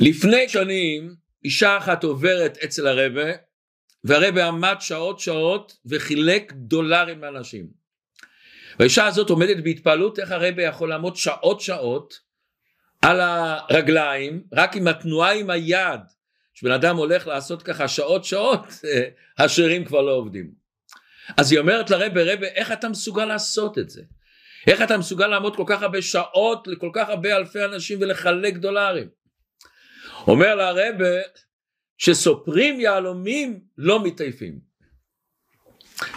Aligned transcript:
לפני 0.00 0.48
שנים 0.48 1.14
אישה 1.44 1.78
אחת 1.78 2.04
עוברת 2.04 2.58
אצל 2.64 2.86
הרבה 2.86 3.30
והרבה 4.04 4.46
עמד 4.46 4.76
שעות 4.80 5.20
שעות 5.20 5.76
וחילק 5.86 6.52
דולרים 6.52 7.20
לאנשים. 7.20 7.66
והאישה 8.78 9.06
הזאת 9.06 9.30
עומדת 9.30 9.64
בהתפעלות 9.64 10.18
איך 10.18 10.30
הרבה 10.30 10.62
יכול 10.62 10.88
לעמוד 10.88 11.16
שעות 11.16 11.60
שעות 11.60 12.14
על 13.02 13.20
הרגליים 13.20 14.42
רק 14.52 14.76
עם 14.76 14.88
התנועה 14.88 15.32
עם 15.32 15.50
היד 15.50 16.00
כשבן 16.54 16.72
אדם 16.72 16.96
הולך 16.96 17.26
לעשות 17.26 17.62
ככה 17.62 17.88
שעות 17.88 18.24
שעות 18.24 18.66
השרירים 19.38 19.84
כבר 19.84 20.00
לא 20.00 20.12
עובדים. 20.12 20.50
אז 21.36 21.52
היא 21.52 21.60
אומרת 21.60 21.90
לרבה 21.90 22.32
רבה 22.32 22.46
איך 22.46 22.72
אתה 22.72 22.88
מסוגל 22.88 23.24
לעשות 23.24 23.78
את 23.78 23.90
זה? 23.90 24.02
איך 24.66 24.82
אתה 24.82 24.98
מסוגל 24.98 25.26
לעמוד 25.26 25.56
כל 25.56 25.64
כך 25.66 25.82
הרבה 25.82 26.02
שעות 26.02 26.68
לכל 26.68 26.90
כך 26.94 27.08
הרבה 27.08 27.36
אלפי 27.36 27.64
אנשים 27.64 27.98
ולחלק 28.00 28.54
דולרים? 28.56 29.19
אומר 30.26 30.54
לה 30.54 30.68
הרבה 30.68 31.06
שסופרים 31.98 32.80
יהלומים 32.80 33.60
לא 33.78 34.04
מתעייפים. 34.04 34.60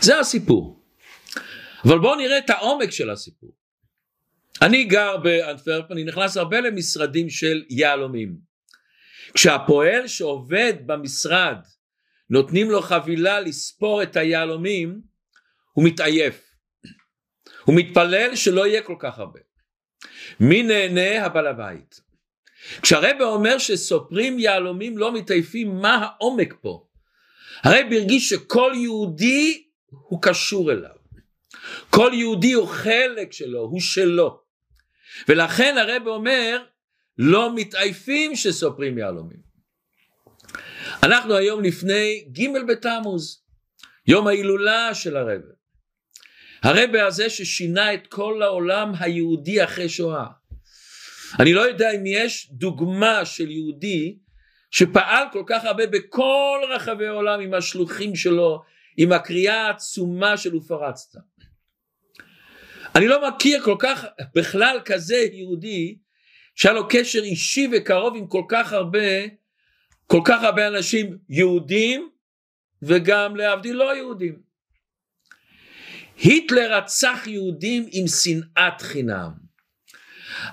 זה 0.02 0.20
הסיפור. 0.20 0.84
אבל 1.86 2.00
בואו 2.00 2.16
נראה 2.16 2.38
את 2.38 2.50
העומק 2.50 2.90
של 2.90 3.10
הסיפור. 3.10 3.56
אני 4.62 4.84
גר 4.84 5.18
באנטוורפ, 5.18 5.92
אני 5.92 6.04
נכנס 6.04 6.38
הרבה 6.38 6.60
למשרדים 6.60 7.30
של 7.30 7.64
יהלומים. 7.70 8.38
כשהפועל 9.34 10.08
שעובד 10.08 10.74
במשרד 10.86 11.58
נותנים 12.30 12.72
לו 12.72 12.82
חבילה 12.82 13.40
לספור 13.40 14.04
את 14.04 14.16
היהלומים, 14.16 15.02
הוא 15.74 15.86
מתעייף. 15.86 16.54
הוא 17.64 17.76
מתפלל 17.78 18.36
שלא 18.36 18.68
יהיה 18.68 18.82
כל 18.82 18.96
כך 19.00 19.20
הרבה. 19.20 19.40
מי 20.40 20.64
נהנה? 20.64 21.26
הבעל 21.26 21.48
הבית. 21.48 22.03
כשהרבא 22.82 23.24
אומר 23.24 23.58
שסופרים 23.58 24.40
יהלומים 24.40 24.98
לא 24.98 25.14
מתעייפים, 25.14 25.82
מה 25.82 25.96
העומק 25.96 26.54
פה? 26.62 26.86
הרב 27.64 27.86
הרגיש 27.92 28.30
שכל 28.30 28.72
יהודי 28.76 29.64
הוא 29.90 30.22
קשור 30.22 30.72
אליו. 30.72 30.96
כל 31.90 32.12
יהודי 32.14 32.54
הוא 32.54 32.68
חלק 32.68 33.34
שלו, 33.34 33.60
הוא 33.60 33.82
שלו. 33.82 34.42
ולכן 35.28 35.76
הרב 35.78 36.08
אומר, 36.08 36.64
לא 37.18 37.56
מתעייפים 37.56 38.36
שסופרים 38.36 38.98
יהלומים. 38.98 39.44
אנחנו 41.04 41.36
היום 41.36 41.64
לפני 41.64 42.26
ג' 42.32 42.66
בתמוז, 42.68 43.44
יום 44.08 44.28
ההילולה 44.28 44.94
של 44.94 45.18
הרבה. 45.18 45.34
הרבה 46.64 47.08
הזה 47.08 47.30
ששינה 47.30 47.94
את 47.94 48.08
כל 48.08 48.42
העולם 48.42 48.92
היהודי 49.00 49.64
אחרי 49.64 49.90
שואה. 49.90 50.26
אני 51.40 51.54
לא 51.54 51.62
יודע 51.62 51.92
אם 51.92 52.06
יש 52.06 52.50
דוגמה 52.52 53.26
של 53.26 53.52
יהודי 53.52 54.18
שפעל 54.72 55.28
כל 55.32 55.44
כך 55.48 55.66
הרבה 55.66 55.88
בכל 55.88 56.60
רחבי 56.70 57.08
העולם 57.08 57.40
עם 57.40 57.54
השלוחים 57.54 58.16
שלו, 58.16 58.62
עם 58.98 59.12
הקריאה 59.12 59.68
העצומה 59.68 60.38
של 60.38 60.56
ופרצת. 60.56 61.20
אני 62.96 63.08
לא 63.08 63.28
מכיר 63.28 63.64
כל 63.64 63.76
כך 63.80 64.06
בכלל 64.36 64.80
כזה 64.86 65.16
יהודי 65.32 65.98
שהיה 66.56 66.74
לו 66.74 66.88
קשר 66.90 67.20
אישי 67.20 67.68
וקרוב 67.72 68.16
עם 68.16 68.28
כל 68.28 68.44
כך 68.50 68.74
הרבה, 68.74 69.00
כל 70.08 70.22
כך 70.26 70.44
הרבה 70.44 70.68
אנשים 70.68 71.18
יהודים 71.30 72.10
וגם 72.82 73.36
להבדיל 73.36 73.76
לא 73.76 73.96
יהודים. 73.96 74.42
היטלר 76.18 76.78
רצח 76.78 77.24
יהודים 77.28 77.86
עם 77.92 78.08
שנאת 78.08 78.82
חינם. 78.82 79.43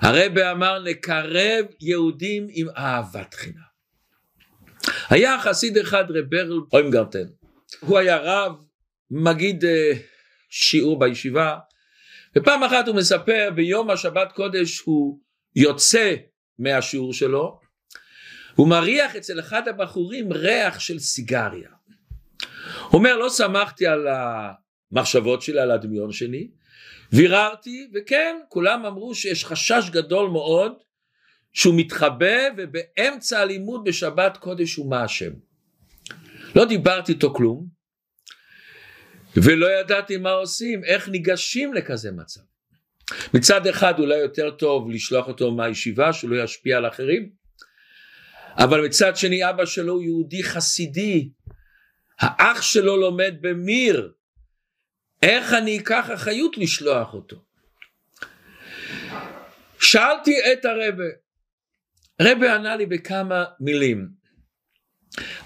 הרבה 0.01 0.51
אמר 0.51 0.79
נקרב 0.79 1.65
יהודים 1.79 2.47
עם 2.49 2.67
אהבת 2.77 3.33
חינם. 3.33 3.71
היה 5.09 5.39
חסיד 5.39 5.77
אחד 5.77 6.05
רב 6.09 6.25
ברל 6.29 6.59
אוימגרטן, 6.73 7.25
הוא 7.79 7.97
היה 7.97 8.17
רב, 8.17 8.51
מגיד 9.11 9.63
uh, 9.63 9.67
שיעור 10.49 10.99
בישיבה, 10.99 11.57
ופעם 12.37 12.63
אחת 12.63 12.87
הוא 12.87 12.95
מספר 12.95 13.49
ביום 13.55 13.89
השבת 13.89 14.31
קודש 14.31 14.79
הוא 14.79 15.19
יוצא 15.55 16.15
מהשיעור 16.59 17.13
שלו, 17.13 17.59
הוא 18.55 18.67
מריח 18.67 19.15
אצל 19.15 19.39
אחד 19.39 19.67
הבחורים 19.67 20.33
ריח 20.33 20.79
של 20.79 20.99
סיגריה. 20.99 21.69
הוא 22.89 22.99
אומר 22.99 23.17
לא 23.17 23.29
שמחתי 23.29 23.87
על 23.87 24.07
המחשבות 24.91 25.41
שלי, 25.41 25.59
על 25.59 25.71
הדמיון 25.71 26.11
שלי, 26.11 26.51
ביררתי 27.15 27.89
וכן 27.93 28.35
כולם 28.49 28.85
אמרו 28.85 29.15
שיש 29.15 29.45
חשש 29.45 29.89
גדול 29.91 30.29
מאוד 30.29 30.73
שהוא 31.53 31.73
מתחבא 31.77 32.37
ובאמצע 32.57 33.39
הלימוד 33.39 33.83
בשבת 33.83 34.37
קודש 34.37 34.75
הוא 34.75 34.89
מאשם. 34.89 35.31
לא 36.55 36.65
דיברתי 36.65 37.11
איתו 37.11 37.33
כלום 37.33 37.67
ולא 39.35 39.79
ידעתי 39.79 40.17
מה 40.17 40.31
עושים, 40.31 40.83
איך 40.83 41.09
ניגשים 41.09 41.73
לכזה 41.73 42.11
מצב. 42.11 42.41
מצד 43.33 43.67
אחד 43.67 43.99
אולי 43.99 44.17
יותר 44.17 44.51
טוב 44.51 44.91
לשלוח 44.91 45.27
אותו 45.27 45.51
מהישיבה 45.51 46.13
שלא 46.13 46.43
ישפיע 46.43 46.77
על 46.77 46.87
אחרים 46.87 47.29
אבל 48.57 48.85
מצד 48.85 49.15
שני 49.15 49.49
אבא 49.49 49.65
שלו 49.65 49.93
הוא 49.93 50.03
יהודי 50.03 50.43
חסידי 50.43 51.29
האח 52.19 52.61
שלו 52.61 52.97
לומד 52.97 53.35
במיר 53.41 54.11
איך 55.21 55.53
אני 55.53 55.79
אקח 55.79 56.09
אחריות 56.13 56.57
לשלוח 56.57 57.13
אותו? 57.13 57.43
שאלתי 59.79 60.35
את 60.53 60.65
הרבה, 60.65 61.03
רבה 62.21 62.55
ענה 62.55 62.75
לי 62.75 62.85
בכמה 62.85 63.45
מילים. 63.59 64.21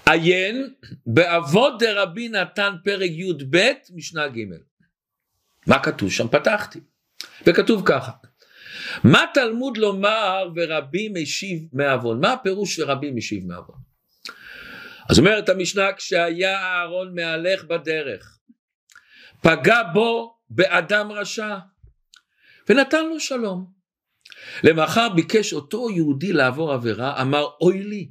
עיין 0.06 0.74
באבות 1.06 1.78
דרבי 1.78 2.28
נתן 2.28 2.74
פרק 2.84 3.10
י"ב 3.10 3.72
משנה 3.94 4.28
ג' 4.28 4.38
מה 5.66 5.82
כתוב 5.82 6.10
שם? 6.10 6.28
פתחתי 6.28 6.80
וכתוב 7.46 7.82
ככה 7.86 8.12
מה 9.04 9.24
תלמוד 9.34 9.76
לומר 9.76 10.50
ורבי 10.56 11.08
משיב 11.08 11.68
מעוון? 11.72 12.20
מה 12.20 12.32
הפירוש 12.32 12.78
ורבי 12.78 13.10
משיב 13.10 13.46
מעוון? 13.46 13.78
אז 15.10 15.18
אומרת 15.18 15.48
המשנה 15.48 15.92
כשהיה 15.92 16.58
אהרון 16.58 17.14
מהלך 17.14 17.64
בדרך 17.64 18.35
פגע 19.42 19.82
בו 19.94 20.36
באדם 20.50 21.12
רשע 21.12 21.56
ונתן 22.68 23.04
לו 23.04 23.20
שלום. 23.20 23.76
למחר 24.62 25.08
ביקש 25.08 25.52
אותו 25.52 25.90
יהודי 25.90 26.32
לעבור 26.32 26.72
עבירה, 26.72 27.22
אמר 27.22 27.46
אוי 27.60 27.82
לי, 27.82 28.10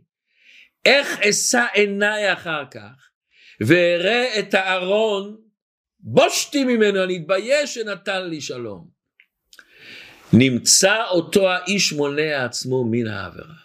איך 0.85 1.19
אשא 1.19 1.65
עיניי 1.73 2.33
אחר 2.33 2.63
כך 2.71 3.09
ואראה 3.59 4.39
את 4.39 4.53
הארון, 4.53 5.37
בושתי 5.99 6.63
ממנו, 6.63 7.03
אני 7.03 7.17
אתבייש 7.17 7.73
שנתן 7.73 8.27
לי 8.27 8.41
שלום. 8.41 8.89
נמצא 10.33 11.05
אותו 11.07 11.49
האיש 11.49 11.93
מונע 11.93 12.45
עצמו 12.45 12.85
מן 12.91 13.07
העבירה. 13.07 13.55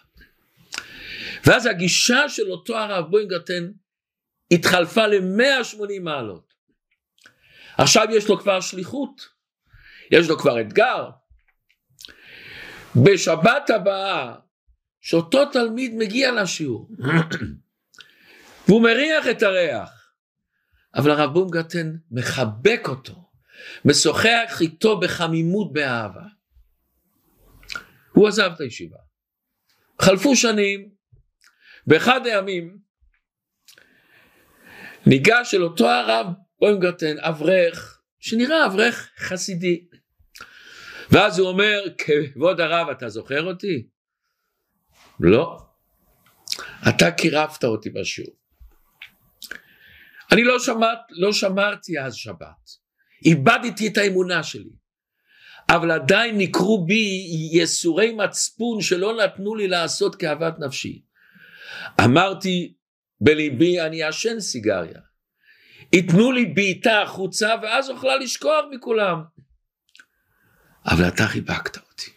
ואז 1.45 1.65
הגישה 1.65 2.29
של 2.29 2.51
אותו 2.51 2.77
הרב 2.77 3.11
בוינגרטן 3.11 3.71
התחלפה 4.51 5.07
ל-180 5.07 6.01
מעלות. 6.01 6.50
עכשיו 7.77 8.07
יש 8.11 8.29
לו 8.29 8.39
כבר 8.39 8.61
שליחות, 8.61 9.27
יש 10.11 10.29
לו 10.29 10.37
כבר 10.37 10.61
אתגר. 10.61 11.09
בשבת 13.03 13.69
הבאה, 13.69 14.35
שאותו 15.01 15.45
תלמיד 15.45 15.95
מגיע 15.95 16.31
לשיעור, 16.31 16.89
והוא 18.67 18.83
מריח 18.83 19.27
את 19.31 19.43
הריח, 19.43 20.13
אבל 20.95 21.11
הרב 21.11 21.33
בומגרטן 21.33 21.95
מחבק 22.11 22.81
אותו, 22.87 23.29
משוחח 23.85 24.57
איתו 24.61 24.99
בחמימות 24.99 25.73
באהבה. 25.73 26.23
הוא 28.11 28.27
עזב 28.27 28.51
את 28.55 28.61
הישיבה. 28.61 28.97
חלפו 30.01 30.35
שנים, 30.35 30.89
באחד 31.87 32.25
הימים 32.25 32.77
ניגש 35.05 35.53
אל 35.53 35.63
אותו 35.63 35.89
הרב 35.89 36.27
בוימגרטן, 36.61 37.15
אברך, 37.19 38.01
שנראה 38.19 38.65
אברך 38.65 39.09
חסידי. 39.17 39.85
ואז 41.11 41.39
הוא 41.39 41.47
אומר, 41.47 41.83
כבוד 41.97 42.59
הרב, 42.59 42.89
אתה 42.89 43.09
זוכר 43.09 43.43
אותי? 43.43 43.87
לא. 45.19 45.61
אתה 46.89 47.11
קירבת 47.11 47.63
אותי 47.63 47.89
בשיעור. 47.89 48.35
אני 50.31 50.43
לא, 50.43 50.59
שמעת, 50.59 50.99
לא 51.09 51.33
שמרתי 51.33 51.99
אז 51.99 52.15
שבת. 52.15 52.69
איבדתי 53.25 53.87
את 53.87 53.97
האמונה 53.97 54.43
שלי. 54.43 54.69
אבל 55.69 55.91
עדיין 55.91 56.37
ניכרו 56.37 56.85
בי 56.85 57.27
יסורי 57.53 58.11
מצפון 58.11 58.81
שלא 58.81 59.23
נתנו 59.23 59.55
לי 59.55 59.67
לעשות 59.67 60.15
כאוות 60.15 60.59
נפשי. 60.59 61.01
אמרתי 62.03 62.73
בליבי 63.21 63.81
אני 63.81 64.03
אעשן 64.03 64.39
סיגריה. 64.39 65.10
ייתנו 65.93 66.31
לי 66.31 66.45
בעיטה 66.45 67.01
החוצה 67.01 67.55
ואז 67.61 67.89
אוכלה 67.89 68.17
לשכוח 68.17 68.65
מכולם. 68.71 69.21
אבל 70.85 71.07
אתה 71.07 71.27
חיבקת 71.27 71.77
אותי, 71.77 72.11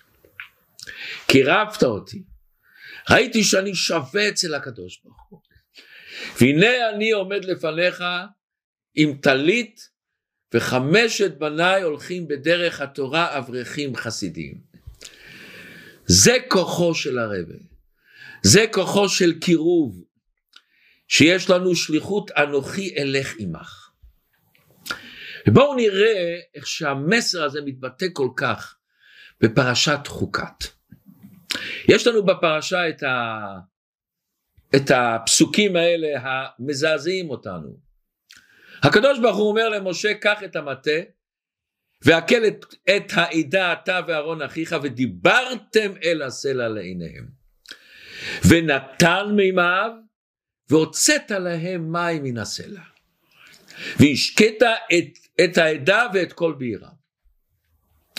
קירבת 1.27 1.83
אותי, 1.83 2.23
ראיתי 3.11 3.45
שאני 3.45 3.75
שווה 3.75 4.29
אצל 4.29 4.55
הקדוש 4.55 5.01
ברוך 5.05 5.27
הוא. 5.29 5.41
והנה 6.41 6.91
אני 6.95 7.11
עומד 7.11 7.45
לפניך 7.45 8.05
עם 8.95 9.19
טלית 9.23 9.89
וחמשת 10.55 11.39
בניי 11.39 11.83
הולכים 11.83 12.29
בדרך 12.29 12.81
התורה 12.81 13.39
אברכים 13.39 13.97
חסידים. 13.97 14.61
זה 16.07 16.37
כוחו 16.49 16.95
של 16.95 17.19
הרבה, 17.19 17.55
זה 18.43 18.65
כוחו 18.73 19.09
של 19.09 19.39
קירוב, 19.39 20.05
שיש 21.09 21.51
לנו 21.51 21.75
שליחות 21.75 22.31
אנוכי 22.31 22.95
אלך 22.99 23.35
עמך. 23.39 23.91
ובואו 25.49 25.75
נראה 25.75 26.41
איך 26.55 26.67
שהמסר 26.67 27.45
הזה 27.45 27.61
מתבטא 27.65 28.07
כל 28.13 28.29
כך 28.37 28.77
בפרשת 29.41 30.07
חוקת. 30.07 30.65
יש 31.89 32.07
לנו 32.07 32.25
בפרשה 32.25 32.89
את, 32.89 33.03
ה... 33.03 33.39
את 34.77 34.91
הפסוקים 34.91 35.77
האלה 35.77 36.09
המזעזעים 36.23 37.31
אותנו. 37.31 37.77
הקדוש 38.83 39.19
ברוך 39.19 39.37
הוא 39.37 39.49
אומר 39.49 39.69
למשה 39.69 40.15
קח 40.15 40.43
את 40.45 40.57
המטה 40.57 41.01
והקל 42.03 42.47
את, 42.47 42.65
את 42.97 43.13
העדה 43.15 43.73
אתה 43.73 44.01
ואהרון 44.07 44.43
אחיך 44.43 44.77
ודיברתם 44.83 45.93
אל 46.05 46.23
הסלע 46.23 46.69
לעיניהם 46.69 47.27
ונתן 48.49 49.27
מימיו 49.37 49.91
והוצאת 50.75 51.31
להם 51.31 51.93
מים 51.93 52.23
מן 52.23 52.39
הסלע. 52.39 52.81
והשקית 54.01 54.63
את, 54.63 55.19
את 55.45 55.59
העדה 55.59 56.07
ואת 56.15 56.33
כל 56.33 56.55
בעירה. 56.59 56.89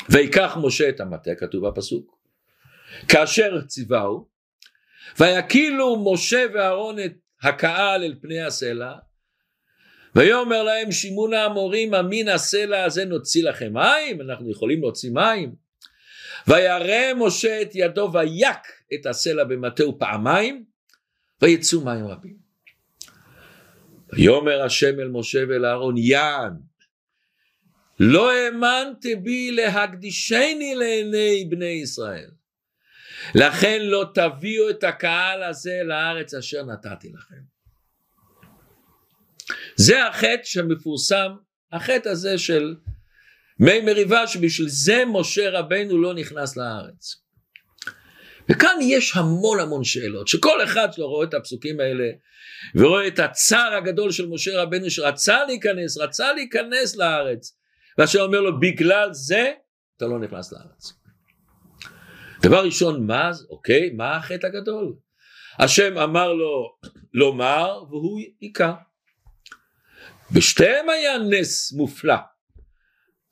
ויקח 0.09 0.57
משה 0.63 0.89
את 0.89 0.99
המטה 0.99 1.35
כתוב 1.35 1.67
בפסוק 1.67 2.19
כאשר 3.07 3.61
ציווהו 3.61 4.27
ויקילו 5.19 6.13
משה 6.13 6.45
ואהרון 6.53 6.99
את 6.99 7.13
הקהל 7.43 8.03
אל 8.03 8.15
פני 8.21 8.41
הסלע 8.41 8.93
ויאמר 10.15 10.63
להם 10.63 10.91
שמעון 10.91 11.33
האמורים 11.33 11.93
אמין 11.93 12.29
הסלע 12.29 12.83
הזה 12.83 13.05
נוציא 13.05 13.43
לכם 13.43 13.73
מים 13.73 14.21
אנחנו 14.21 14.51
יכולים 14.51 14.81
להוציא 14.81 15.11
מים. 15.11 15.55
וירא 16.47 17.13
משה 17.17 17.61
את 17.61 17.69
ידו 17.73 18.09
ויק 18.13 18.57
את 18.93 19.05
הסלע 19.05 19.43
במטהו 19.43 19.99
פעמיים 19.99 20.65
ויצאו 21.41 21.81
מים 21.81 22.07
רבים 22.07 22.44
ויאמר 24.15 24.62
השם 24.62 25.00
אל 25.00 25.07
משה 25.07 25.39
ואל 25.50 25.65
אהרון 25.65 25.97
יען 25.97 26.53
לא 28.00 28.31
האמנתי 28.31 29.15
בי 29.15 29.51
להקדישני 29.51 30.75
לעיני 30.75 31.45
בני 31.50 31.65
ישראל 31.65 32.29
לכן 33.35 33.81
לא 33.81 34.06
תביאו 34.13 34.69
את 34.69 34.83
הקהל 34.83 35.44
הזה 35.44 35.81
לארץ 35.83 36.33
אשר 36.33 36.63
נתתי 36.63 37.09
לכם 37.13 37.56
זה 39.75 40.07
החטא 40.07 40.44
שמפורסם, 40.44 41.31
החטא 41.71 42.09
הזה 42.09 42.38
של 42.38 42.75
מי 43.59 43.81
מריבה 43.81 44.27
שבשביל 44.27 44.69
זה 44.69 45.03
משה 45.07 45.50
רבנו 45.50 46.01
לא 46.01 46.13
נכנס 46.13 46.57
לארץ. 46.57 47.15
וכאן 48.51 48.77
יש 48.81 49.15
המון 49.15 49.59
המון 49.59 49.83
שאלות, 49.83 50.27
שכל 50.27 50.63
אחד 50.63 50.94
שלו 50.94 51.07
רואה 51.07 51.27
את 51.27 51.33
הפסוקים 51.33 51.79
האלה 51.79 52.06
ורואה 52.75 53.07
את 53.07 53.19
הצער 53.19 53.73
הגדול 53.73 54.11
של 54.11 54.27
משה 54.27 54.61
רבנו 54.61 54.89
שרצה 54.89 55.45
להיכנס, 55.45 55.97
רצה 55.97 56.33
להיכנס 56.33 56.95
לארץ, 56.95 57.57
והשם 57.97 58.19
אומר 58.19 58.41
לו 58.41 58.59
בגלל 58.59 59.09
זה 59.13 59.51
אתה 59.97 60.05
לא 60.05 60.19
נכנס 60.19 60.53
לארץ. 60.53 60.93
דבר 62.41 62.65
ראשון 62.65 63.07
מה, 63.07 63.31
אוקיי, 63.49 63.89
מה 63.89 64.15
החטא 64.15 64.47
הגדול? 64.47 64.95
השם 65.59 65.97
אמר 65.97 66.33
לו 66.33 66.75
לומר 67.13 67.83
והוא 67.89 68.21
היכה. 68.41 68.73
בשתיהם 70.31 70.89
היה 70.89 71.17
נס 71.17 71.73
מופלא. 71.73 72.15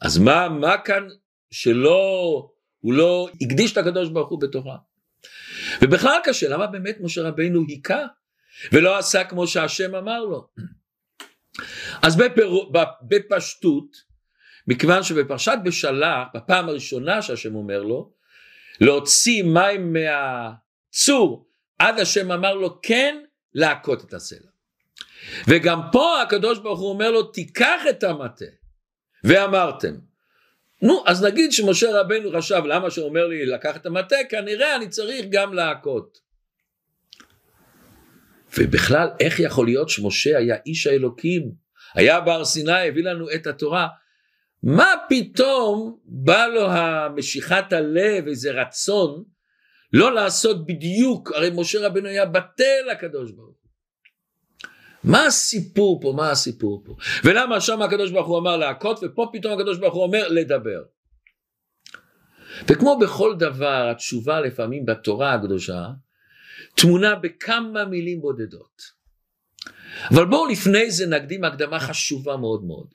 אז 0.02 0.18
מה, 0.18 0.50
מה 0.50 0.78
כאן 0.78 1.08
שלא, 1.52 2.50
הוא 2.80 2.94
לא 2.94 3.30
הקדיש 3.42 3.72
את 3.72 3.78
הקדוש 3.78 4.10
ברוך 4.10 4.30
הוא 4.30 4.42
בתורה. 4.42 4.78
ובכלל 5.82 6.20
קשה, 6.24 6.50
למה 6.50 6.68
באמת 6.68 6.98
משה 7.02 7.22
רבינו 7.22 7.62
היכה 7.68 8.06
ולא 8.72 8.98
עשה 8.98 9.24
כמו 9.24 9.48
שהשם 9.48 9.96
אמר 9.96 10.20
לו? 10.20 10.48
אז 12.02 12.16
בפר... 12.16 12.52
בפשטות, 13.02 14.14
מכיוון 14.68 15.04
שבפרשת 15.04 15.58
בשלח, 15.64 16.28
בפעם 16.36 16.70
הראשונה 16.70 17.22
שהשם 17.22 17.56
אומר 17.56 17.84
לו, 17.84 18.14
להוציא 18.82 19.44
מים 19.44 19.94
מהצור, 19.94 21.48
עד 21.80 22.00
השם 22.00 22.32
אמר 22.32 22.54
לו 22.54 22.82
כן 22.82 23.24
להכות 23.54 24.04
את 24.04 24.14
הסלע. 24.14 24.54
וגם 25.48 25.82
פה 25.92 26.22
הקדוש 26.22 26.60
ברוך 26.60 26.80
הוא 26.80 26.90
אומר 26.90 27.12
לו 27.12 27.24
תיקח 27.24 27.82
את 27.90 28.04
המטה 28.04 28.46
ואמרתם 29.24 29.96
נו 30.82 31.04
אז 31.08 31.24
נגיד 31.24 31.52
שמשה 31.52 32.00
רבנו 32.02 32.38
חשב 32.38 32.62
למה 32.66 32.92
שאומר 32.92 33.28
לי 33.28 33.46
לקח 33.46 33.76
את 33.76 33.86
המטה 33.86 34.16
כנראה 34.30 34.76
אני 34.76 34.90
צריך 34.90 35.26
גם 35.30 35.54
להכות 35.54 36.20
ובכלל 38.58 39.08
איך 39.20 39.40
יכול 39.40 39.66
להיות 39.66 39.90
שמשה 39.90 40.38
היה 40.38 40.56
איש 40.66 40.88
האלוקים 40.88 41.52
היה 41.94 42.22
בהר 42.22 42.46
סיני 42.46 42.88
הביא 42.88 43.04
לנו 43.04 43.26
את 43.36 43.48
התורה 43.48 43.88
מה 44.64 44.94
פתאום 45.10 45.98
בא 46.06 46.46
לו 46.46 46.72
המשיכת 46.72 47.74
הלב 47.74 48.28
איזה 48.28 48.52
רצון 48.52 49.24
לא 49.94 50.14
לעשות 50.14 50.68
בדיוק 50.68 51.32
הרי 51.32 51.50
משה 51.54 51.88
רבנו 51.88 52.08
היה 52.08 52.26
בטל 52.26 52.90
הקדוש 52.92 53.32
ברוך 53.32 53.64
מה 55.04 55.26
הסיפור 55.26 56.00
פה? 56.02 56.14
מה 56.16 56.32
הסיפור 56.32 56.84
פה? 56.86 56.96
ולמה 57.24 57.62
שם 57.62 57.82
הקדוש 57.82 58.12
ברוך 58.12 58.28
הוא 58.28 58.40
אמר 58.40 58.58
להכות 58.58 59.00
ופה 59.02 59.30
פתאום 59.34 59.54
הקדוש 59.54 59.78
ברוך 59.78 59.94
הוא 59.94 60.04
אומר 60.04 60.28
לדבר. 60.28 60.84
וכמו 62.68 63.00
בכל 63.00 63.36
דבר 63.40 63.90
התשובה 63.92 64.42
לפעמים 64.42 64.86
בתורה 64.86 65.34
הקדושה 65.34 65.88
תמונה 66.76 67.16
בכמה 67.16 67.86
מילים 67.86 68.22
בודדות. 68.22 68.82
אבל 70.12 70.26
בואו 70.26 70.48
לפני 70.48 70.92
זה 70.92 71.08
נקדים 71.08 71.44
הקדמה 71.44 71.80
חשובה 71.80 72.38
מאוד 72.38 72.64
מאוד. 72.64 72.88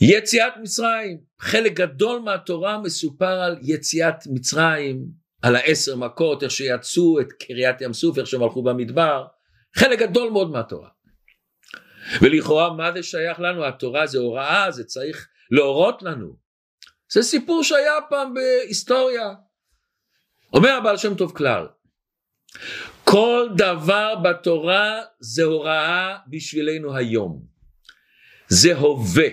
יציאת 0.00 0.52
מצרים, 0.62 1.18
חלק 1.40 1.72
גדול 1.72 2.20
מהתורה 2.20 2.78
מסופר 2.78 3.40
על 3.40 3.56
יציאת 3.62 4.26
מצרים, 4.26 5.06
על 5.42 5.56
העשר 5.56 5.96
מכות, 5.96 6.42
איך 6.42 6.50
שיצאו 6.50 7.20
את 7.20 7.32
קריית 7.32 7.80
ים 7.80 7.92
סוף, 7.92 8.18
איך 8.18 8.26
שהם 8.26 8.42
הלכו 8.42 8.62
במדבר, 8.62 9.26
חלק 9.76 9.98
גדול 9.98 10.30
מאוד 10.30 10.50
מהתורה. 10.50 10.88
ולכאורה 12.22 12.72
מה 12.72 12.92
זה 12.92 13.02
שייך 13.02 13.40
לנו? 13.40 13.64
התורה 13.64 14.06
זה 14.06 14.18
הוראה, 14.18 14.70
זה 14.70 14.84
צריך 14.84 15.28
להורות 15.50 16.02
לנו. 16.02 16.36
זה 17.12 17.22
סיפור 17.22 17.62
שהיה 17.62 17.92
פעם 18.10 18.34
בהיסטוריה. 18.34 19.34
אומר 20.56 20.70
הבעל 20.70 20.96
שם 20.96 21.14
טוב 21.14 21.36
כלל, 21.36 21.66
כל 23.04 23.48
דבר 23.56 24.14
בתורה 24.24 25.02
זה 25.20 25.42
הוראה 25.42 26.16
בשבילנו 26.28 26.96
היום. 26.96 27.42
זה 28.48 28.76
הווה. 28.76 29.28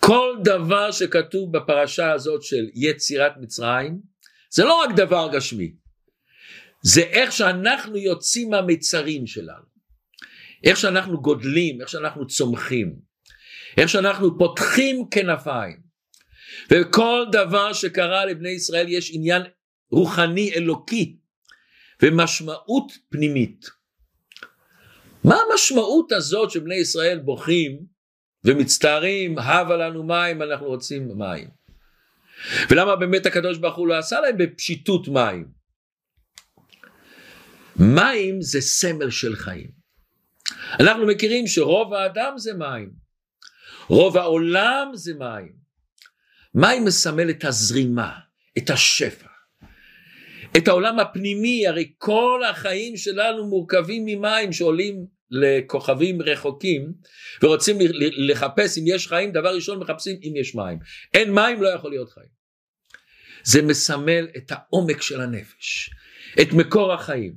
כל 0.00 0.36
דבר 0.44 0.90
שכתוב 0.90 1.56
בפרשה 1.56 2.12
הזאת 2.12 2.42
של 2.42 2.66
יצירת 2.74 3.32
מצרים, 3.40 4.00
זה 4.50 4.64
לא 4.64 4.82
רק 4.82 4.90
דבר 4.96 5.28
גשמי, 5.32 5.72
זה 6.82 7.00
איך 7.00 7.32
שאנחנו 7.32 7.96
יוצאים 7.96 8.50
מהמצרים 8.50 9.26
שלנו, 9.26 9.64
איך 10.64 10.76
שאנחנו 10.78 11.22
גודלים, 11.22 11.80
איך 11.80 11.88
שאנחנו 11.88 12.26
צומחים, 12.26 12.96
איך 13.76 13.88
שאנחנו 13.88 14.38
פותחים 14.38 15.08
כנפיים. 15.10 15.80
וכל 16.70 17.24
דבר 17.32 17.72
שקרה 17.72 18.24
לבני 18.24 18.50
ישראל 18.50 18.86
יש 18.88 19.10
עניין 19.14 19.42
רוחני 19.92 20.52
אלוקי 20.54 21.16
ומשמעות 22.02 22.92
פנימית. 23.08 23.70
מה 25.24 25.36
המשמעות 25.50 26.12
הזאת 26.12 26.50
שבני 26.50 26.74
ישראל 26.74 27.18
בוכים 27.18 27.86
ומצטערים, 28.44 29.38
הבה 29.38 29.76
לנו 29.76 30.02
מים, 30.02 30.42
אנחנו 30.42 30.66
רוצים 30.66 31.08
מים. 31.18 31.48
ולמה 32.70 32.96
באמת 32.96 33.26
הקדוש 33.26 33.58
ברוך 33.58 33.76
הוא 33.76 33.88
לא 33.88 33.98
עשה 33.98 34.20
להם 34.20 34.36
בפשיטות 34.38 35.08
מים? 35.08 35.48
מים 37.76 38.42
זה 38.42 38.60
סמל 38.60 39.10
של 39.10 39.36
חיים. 39.36 39.70
אנחנו 40.80 41.06
מכירים 41.06 41.46
שרוב 41.46 41.94
האדם 41.94 42.32
זה 42.36 42.54
מים, 42.54 42.92
רוב 43.88 44.16
העולם 44.16 44.90
זה 44.94 45.14
מים. 45.14 45.52
מים 46.54 46.84
מסמל 46.84 47.30
את 47.30 47.44
הזרימה, 47.44 48.12
את 48.58 48.70
השפע, 48.70 49.28
את 50.56 50.68
העולם 50.68 50.98
הפנימי, 50.98 51.66
הרי 51.66 51.92
כל 51.98 52.40
החיים 52.50 52.96
שלנו 52.96 53.46
מורכבים 53.46 54.02
ממים 54.06 54.52
שעולים 54.52 55.06
לכוכבים 55.30 56.22
רחוקים 56.22 56.92
ורוצים 57.42 57.78
לחפש 58.00 58.78
אם 58.78 58.84
יש 58.86 59.08
חיים, 59.08 59.32
דבר 59.32 59.54
ראשון 59.54 59.78
מחפשים 59.78 60.16
אם 60.22 60.36
יש 60.36 60.54
מים. 60.54 60.78
אין 61.14 61.34
מים 61.34 61.62
לא 61.62 61.68
יכול 61.68 61.90
להיות 61.90 62.10
חיים. 62.10 62.42
זה 63.44 63.62
מסמל 63.62 64.28
את 64.36 64.52
העומק 64.52 65.02
של 65.02 65.20
הנפש, 65.20 65.90
את 66.42 66.52
מקור 66.52 66.92
החיים. 66.92 67.34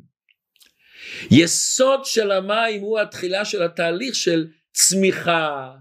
יסוד 1.31 2.05
של 2.05 2.31
המים 2.31 2.81
הוא 2.81 3.00
התחילה 3.00 3.45
של 3.45 3.63
התהליך 3.63 4.15
של 4.15 4.48
צמיחה, 4.72 5.72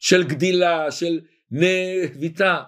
של 0.00 0.22
גדילה, 0.24 0.90
של 0.90 1.20
נביטה. 1.50 2.62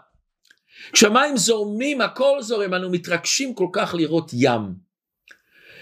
כשהמים 0.93 1.37
זורמים, 1.37 2.01
הכל 2.01 2.39
זורם, 2.43 2.75
אנו 2.75 2.91
מתרגשים 2.91 3.55
כל 3.55 3.69
כך 3.73 3.95
לראות 3.95 4.31
ים. 4.33 4.63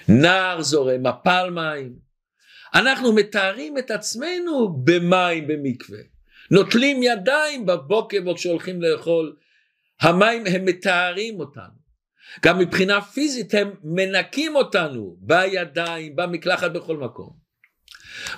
נער 0.08 0.62
זורם, 0.62 1.06
מפל 1.06 1.50
מים. 1.50 2.06
אנחנו 2.74 3.12
מתארים 3.12 3.78
את 3.78 3.90
עצמנו 3.90 4.76
במים 4.84 5.46
במקווה. 5.48 5.98
נוטלים 6.50 7.02
ידיים 7.02 7.66
בבוקר 7.66 8.18
כשהולכים 8.34 8.82
לאכול. 8.82 9.36
המים 10.00 10.44
הם 10.46 10.64
מתארים 10.64 11.40
אותנו. 11.40 11.86
גם 12.44 12.58
מבחינה 12.58 13.02
פיזית 13.02 13.54
הם 13.54 13.74
מנקים 13.84 14.56
אותנו 14.56 15.16
בידיים, 15.20 16.16
במקלחת, 16.16 16.70
בכל 16.70 16.96
מקום. 16.96 17.30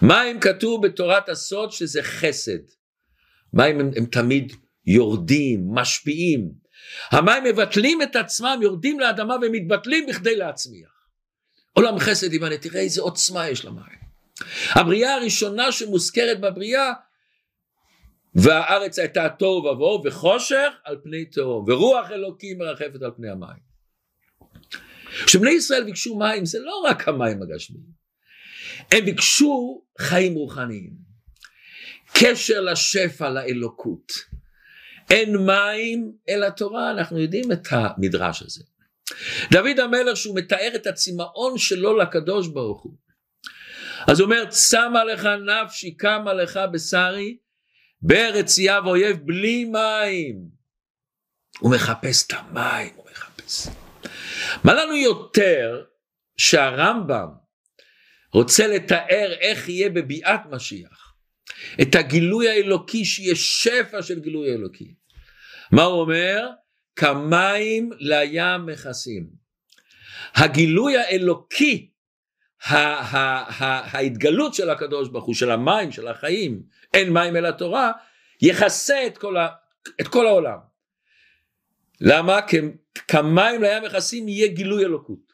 מים 0.03 0.41
כתוב 0.41 0.87
בתורת 0.87 1.29
הסוד 1.29 1.73
שזה 1.73 2.03
חסד. 2.03 2.59
מים 3.53 3.81
הם, 3.81 3.91
הם 3.97 4.07
תמיד 4.07 4.53
יורדים, 4.89 5.69
משפיעים. 5.71 6.53
המים 7.11 7.45
מבטלים 7.45 8.03
את 8.03 8.17
עצמם, 8.17 8.59
יורדים 8.63 9.01
לאדמה 9.01 9.37
ומתבטלים 9.43 10.07
בכדי 10.07 10.37
להצמיח. 10.37 10.91
עולם 11.73 11.99
חסד 11.99 12.33
יבנה, 12.33 12.59
תראה 12.59 12.81
איזה 12.81 13.01
עוצמה 13.03 13.49
יש 13.49 13.65
למים. 13.65 13.99
הבריאה 14.71 15.15
הראשונה 15.15 15.73
שמוזכרת 15.73 16.41
בבריאה, 16.41 16.93
והארץ 18.35 18.99
הייתה 18.99 19.29
תוהו 19.39 19.65
ובוהו 19.65 20.03
וחושך 20.05 20.73
על 20.85 20.97
פני 21.03 21.25
תהום, 21.25 21.65
ורוח 21.69 22.11
אלוקים 22.11 22.59
מרחפת 22.59 23.03
על 23.03 23.11
פני 23.17 23.31
המים. 23.31 23.69
כשבני 25.27 25.51
ישראל 25.51 25.85
ביקשו 25.85 26.19
מים, 26.19 26.47
זה 26.47 26.59
לא 26.61 26.83
רק 26.85 27.09
המים 27.09 27.43
הגשמיים, 27.43 27.99
הם 28.93 29.05
ביקשו 29.05 29.83
חיים 29.99 30.35
רוחניים, 30.35 30.93
קשר 32.15 32.61
לשפע, 32.61 33.31
לאלוקות. 33.31 34.38
אין 35.11 35.37
מים 35.37 36.13
אלא 36.29 36.51
תורה, 36.51 36.91
אנחנו 36.91 37.19
יודעים 37.19 37.53
את 37.53 37.67
המדרש 37.71 38.43
הזה. 38.43 38.65
דוד 39.53 39.81
המלך 39.81 40.17
שהוא 40.17 40.37
מתאר 40.37 40.71
את 40.75 40.87
הצמאון 40.87 41.59
שלו 41.59 41.97
לקדוש 41.97 42.49
ברוך 42.49 42.83
הוא. 42.83 42.95
אז 44.09 44.21
הוא 44.21 44.25
אומר 44.25 44.45
צמה 44.49 45.05
לך 45.05 45.25
נפשי 45.25 45.97
קמה 45.97 46.33
לך 46.33 46.61
בשרי 46.73 47.37
בארץ 48.03 48.59
יב 48.59 48.87
אויב 48.87 49.17
בלי 49.25 49.65
מים. 49.65 50.59
הוא 51.59 51.73
מחפש 51.73 52.27
את 52.27 52.33
המים, 52.33 52.93
הוא 52.97 53.05
מחפש. 53.11 53.69
מה 54.65 54.75
לנו 54.75 54.97
יותר 54.97 55.85
שהרמב"ם 56.37 57.29
רוצה 58.33 58.67
לתאר 58.67 59.33
איך 59.41 59.69
יהיה 59.69 59.91
בביאת 59.91 60.41
משיח, 60.51 61.15
את 61.83 61.95
הגילוי 61.95 62.49
האלוקי 62.49 63.05
שיהיה 63.05 63.35
שפע 63.37 64.03
של 64.03 64.21
גילוי 64.21 64.53
אלוקי. 64.53 64.95
מה 65.73 65.83
הוא 65.83 66.01
אומר? 66.01 66.49
כמים 66.97 67.91
לים 67.99 68.67
מכסים. 68.67 69.27
הגילוי 70.35 70.97
האלוקי, 70.97 71.91
ההתגלות 72.61 74.55
של 74.55 74.71
הקדוש 74.71 75.09
ברוך 75.09 75.25
הוא, 75.25 75.35
של 75.35 75.51
המים, 75.51 75.93
של 75.93 76.09
החיים, 76.09 76.63
אין 76.95 77.13
מים 77.13 77.37
אלא 77.37 77.51
תורה, 77.51 77.93
יכסה 78.43 79.07
את 79.07 79.19
כל, 79.19 79.37
את 80.01 80.09
כל 80.09 80.27
העולם. 80.27 80.59
למה? 82.01 82.41
כמים 83.09 83.63
לים 83.63 83.83
מכסים 83.83 84.29
יהיה 84.29 84.49
גילוי 84.49 84.85
אלוקות. 84.85 85.33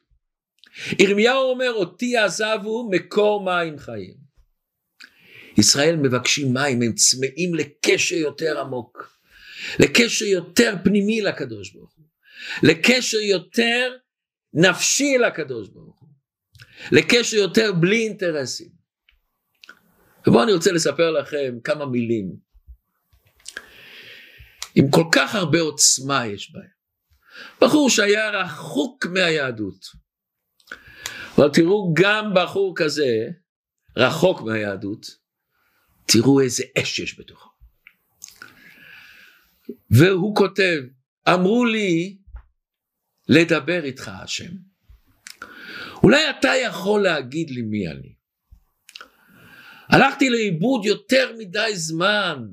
ירמיהו 0.99 1.51
אומר 1.51 1.73
אותי 1.73 2.17
עזבו 2.17 2.89
מקור 2.91 3.45
מים 3.45 3.79
חיים. 3.79 4.15
ישראל 5.59 5.97
מבקשים 5.97 6.55
מים, 6.55 6.83
הם 6.83 6.93
צמאים 6.93 7.55
לקשר 7.55 8.17
יותר 8.17 8.61
עמוק. 8.61 9.15
לקשר 9.79 10.25
יותר 10.25 10.75
פנימי 10.85 11.21
לקדוש 11.21 11.73
ברוך 11.73 11.95
הוא, 11.97 12.07
לקשר 12.63 13.19
יותר 13.19 13.97
נפשי 14.55 15.19
לקדוש 15.19 15.69
ברוך 15.69 16.01
הוא, 16.01 16.09
לקשר 16.93 17.37
יותר 17.37 17.73
בלי 17.73 18.09
אינטרסים. 18.09 18.69
ובואו 20.27 20.43
אני 20.43 20.53
רוצה 20.53 20.73
לספר 20.73 21.11
לכם 21.11 21.55
כמה 21.65 21.87
מילים 21.87 22.37
עם 24.75 24.91
כל 24.91 25.05
כך 25.13 25.35
הרבה 25.35 25.61
עוצמה 25.61 26.27
יש 26.27 26.53
בהם. 26.53 26.75
בחור 27.61 27.91
שהיה 27.91 28.31
רחוק 28.31 29.07
מהיהדות. 29.07 29.87
אבל 31.37 31.51
תראו 31.53 31.95
גם 31.95 32.33
בחור 32.35 32.75
כזה, 32.77 33.29
רחוק 33.97 34.41
מהיהדות, 34.41 35.07
תראו 36.07 36.41
איזה 36.41 36.65
אש 36.79 36.99
יש 36.99 37.19
בתוכו. 37.19 37.54
והוא 39.91 40.37
כותב, 40.37 40.81
אמרו 41.29 41.65
לי 41.65 42.19
לדבר 43.29 43.85
איתך 43.85 44.11
השם. 44.23 44.51
אולי 46.03 46.31
אתה 46.31 46.49
יכול 46.63 47.03
להגיד 47.03 47.51
לי 47.51 47.63
מי 47.63 47.89
אני. 47.89 48.15
הלכתי 49.89 50.31
לאיבוד 50.31 50.85
יותר 50.85 51.33
מדי 51.39 51.71
זמן, 51.75 52.47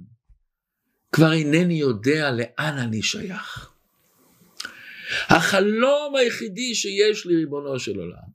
כבר 1.12 1.34
אינני 1.34 1.74
יודע 1.74 2.32
לאן 2.32 2.78
אני 2.78 3.04
שייך. 3.04 3.72
החלום 5.28 6.16
היחידי 6.16 6.76
שיש 6.76 7.26
לי, 7.26 7.36
ריבונו 7.36 7.80
של 7.80 8.00
עולם, 8.00 8.32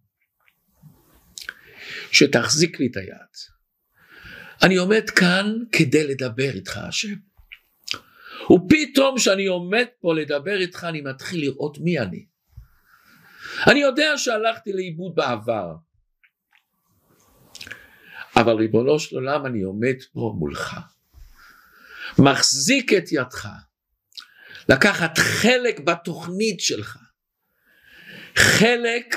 שתחזיק 2.13 2.81
לי 2.81 2.87
את 2.87 2.97
היד. 2.97 3.37
אני 4.63 4.77
עומד 4.77 5.11
כאן 5.11 5.55
כדי 5.73 6.07
לדבר 6.07 6.51
איתך, 6.55 6.77
השם. 6.77 7.15
ופתאום 8.53 9.17
כשאני 9.17 9.47
עומד 9.47 9.87
פה 10.01 10.15
לדבר 10.15 10.61
איתך 10.61 10.85
אני 10.85 11.01
מתחיל 11.01 11.41
לראות 11.41 11.79
מי 11.79 11.99
אני. 11.99 12.27
אני 13.67 13.81
יודע 13.81 14.13
שהלכתי 14.17 14.73
לאיבוד 14.73 15.15
בעבר, 15.15 15.75
אבל 18.37 18.53
ריבונו 18.53 18.99
של 18.99 19.17
עולם 19.17 19.47
אני 19.47 19.63
עומד 19.63 19.95
פה 20.13 20.35
מולך, 20.39 20.77
מחזיק 22.19 22.93
את 22.93 23.13
ידך, 23.13 23.49
לקחת 24.69 25.19
חלק 25.19 25.81
בתוכנית 25.81 26.61
שלך, 26.61 26.99
חלק 28.37 29.15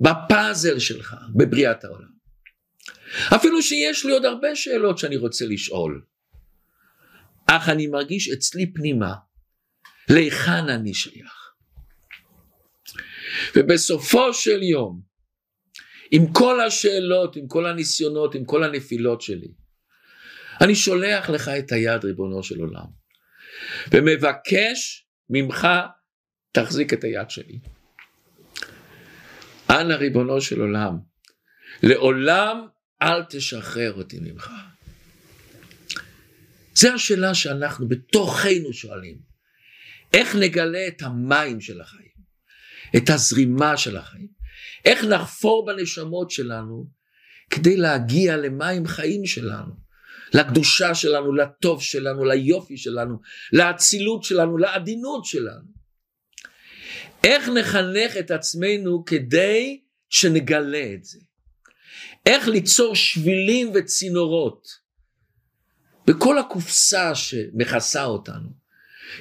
בפאזל 0.00 0.78
שלך 0.78 1.16
בבריאת 1.36 1.84
העולם. 1.84 2.14
אפילו 3.36 3.62
שיש 3.62 4.04
לי 4.06 4.12
עוד 4.12 4.24
הרבה 4.24 4.56
שאלות 4.56 4.98
שאני 4.98 5.16
רוצה 5.16 5.44
לשאול. 5.46 6.02
אך 7.46 7.68
אני 7.68 7.86
מרגיש 7.86 8.28
אצלי 8.28 8.72
פנימה 8.72 9.14
להיכן 10.10 10.68
אני 10.68 10.94
שייך. 10.94 11.44
ובסופו 13.56 14.34
של 14.34 14.62
יום, 14.62 15.00
עם 16.10 16.32
כל 16.32 16.60
השאלות, 16.60 17.36
עם 17.36 17.48
כל 17.48 17.66
הניסיונות, 17.66 18.34
עם 18.34 18.44
כל 18.44 18.64
הנפילות 18.64 19.22
שלי, 19.22 19.48
אני 20.60 20.74
שולח 20.74 21.30
לך 21.30 21.48
את 21.48 21.72
היד, 21.72 22.04
ריבונו 22.04 22.42
של 22.42 22.60
עולם, 22.60 22.86
ומבקש 23.92 25.06
ממך, 25.30 25.68
תחזיק 26.52 26.92
את 26.92 27.04
היד 27.04 27.30
שלי. 27.30 27.58
אנא 29.70 29.94
ריבונו 29.94 30.40
של 30.40 30.60
עולם, 30.60 30.98
לעולם 31.82 32.66
אל 33.02 33.24
תשחרר 33.24 33.92
אותי 33.92 34.18
ממך. 34.20 34.50
זו 36.76 36.88
השאלה 36.88 37.34
שאנחנו 37.34 37.88
בתוכנו 37.88 38.72
שואלים. 38.72 39.18
איך 40.14 40.36
נגלה 40.36 40.88
את 40.88 41.02
המים 41.02 41.60
של 41.60 41.80
החיים, 41.80 42.14
את 42.96 43.10
הזרימה 43.10 43.76
של 43.76 43.96
החיים, 43.96 44.28
איך 44.84 45.04
נחפור 45.04 45.66
בנשמות 45.66 46.30
שלנו 46.30 46.86
כדי 47.50 47.76
להגיע 47.76 48.36
למים 48.36 48.86
חיים 48.86 49.26
שלנו, 49.26 49.72
לקדושה 50.34 50.94
שלנו, 50.94 51.34
לטוב 51.34 51.82
שלנו, 51.82 52.24
ליופי 52.24 52.76
שלנו, 52.76 53.18
לאצילות 53.52 54.24
שלנו, 54.24 54.58
לעדינות 54.58 55.24
שלנו. 55.24 55.74
איך 57.24 57.48
נחנך 57.48 58.16
את 58.18 58.30
עצמנו 58.30 59.04
כדי 59.04 59.80
שנגלה 60.10 60.92
את 60.94 61.04
זה? 61.04 61.18
איך 62.26 62.48
ליצור 62.48 62.96
שבילים 62.96 63.72
וצינורות 63.74 64.83
בכל 66.06 66.38
הקופסה 66.38 67.14
שמכסה 67.14 68.04
אותנו, 68.04 68.48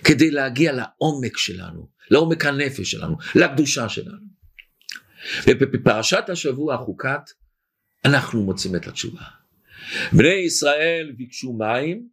כדי 0.04 0.32
להגיע 0.32 0.72
לעומק 0.72 1.38
שלנו, 1.38 1.88
לעומק 2.12 2.46
הנפש 2.46 2.92
שלנו, 2.92 3.18
לקדושה 3.36 3.90
שלנו. 3.90 4.34
ובפרשת 5.48 6.30
השבוע 6.30 6.78
חוקת, 6.78 7.22
אנחנו 8.06 8.44
מוצאים 8.44 8.76
את 8.76 8.88
התשובה. 8.88 9.24
בני 10.14 10.34
ישראל 10.34 11.14
ביקשו 11.18 11.54
מים, 11.54 12.08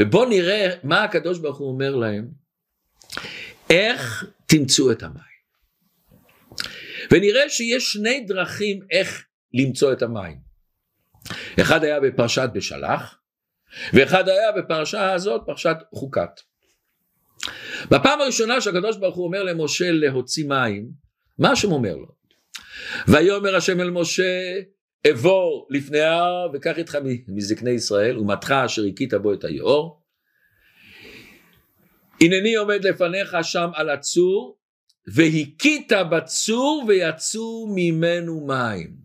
ובואו 0.00 0.28
נראה 0.28 0.68
מה 0.82 1.04
הקדוש 1.04 1.38
ברוך 1.38 1.58
הוא 1.58 1.72
אומר 1.72 1.96
להם, 1.96 2.28
איך 3.70 4.24
תמצאו 4.46 4.92
את 4.92 5.02
המים. 5.02 5.38
ונראה 7.10 7.48
שיש 7.48 7.92
שני 7.92 8.24
דרכים 8.28 8.80
איך 8.90 9.24
למצוא 9.54 9.92
את 9.92 10.02
המים. 10.02 10.38
אחד 11.60 11.84
היה 11.84 12.00
בפרשת 12.00 12.50
בשלח, 12.54 13.17
ואחד 13.92 14.28
היה 14.28 14.52
בפרשה 14.52 15.12
הזאת, 15.12 15.42
פרשת 15.46 15.76
חוקת. 15.94 16.40
בפעם 17.90 18.20
הראשונה 18.20 18.60
שהקדוש 18.60 18.96
ברוך 18.96 19.16
הוא 19.16 19.26
אומר 19.26 19.42
למשה 19.42 19.90
להוציא 19.90 20.48
מים, 20.48 20.90
מה 21.38 21.50
השם 21.50 21.72
אומר 21.72 21.96
לו? 21.96 22.18
ויאמר 23.08 23.56
השם 23.56 23.80
אל 23.80 23.90
משה, 23.90 24.60
אבור 25.10 25.68
לפני 25.70 26.00
ההר 26.00 26.50
וקח 26.54 26.78
איתך 26.78 26.98
מזקני 27.28 27.70
ישראל 27.70 28.18
ומתך 28.18 28.54
אשר 28.66 28.82
הכית 28.92 29.14
בו 29.14 29.32
את 29.34 29.44
היאור. 29.44 30.02
הנני 32.20 32.54
עומד 32.54 32.84
לפניך 32.84 33.36
שם 33.42 33.68
על 33.74 33.90
הצור 33.90 34.58
והכית 35.14 35.92
בצור 36.10 36.84
ויצאו 36.88 37.66
ממנו 37.74 38.46
מים. 38.46 38.96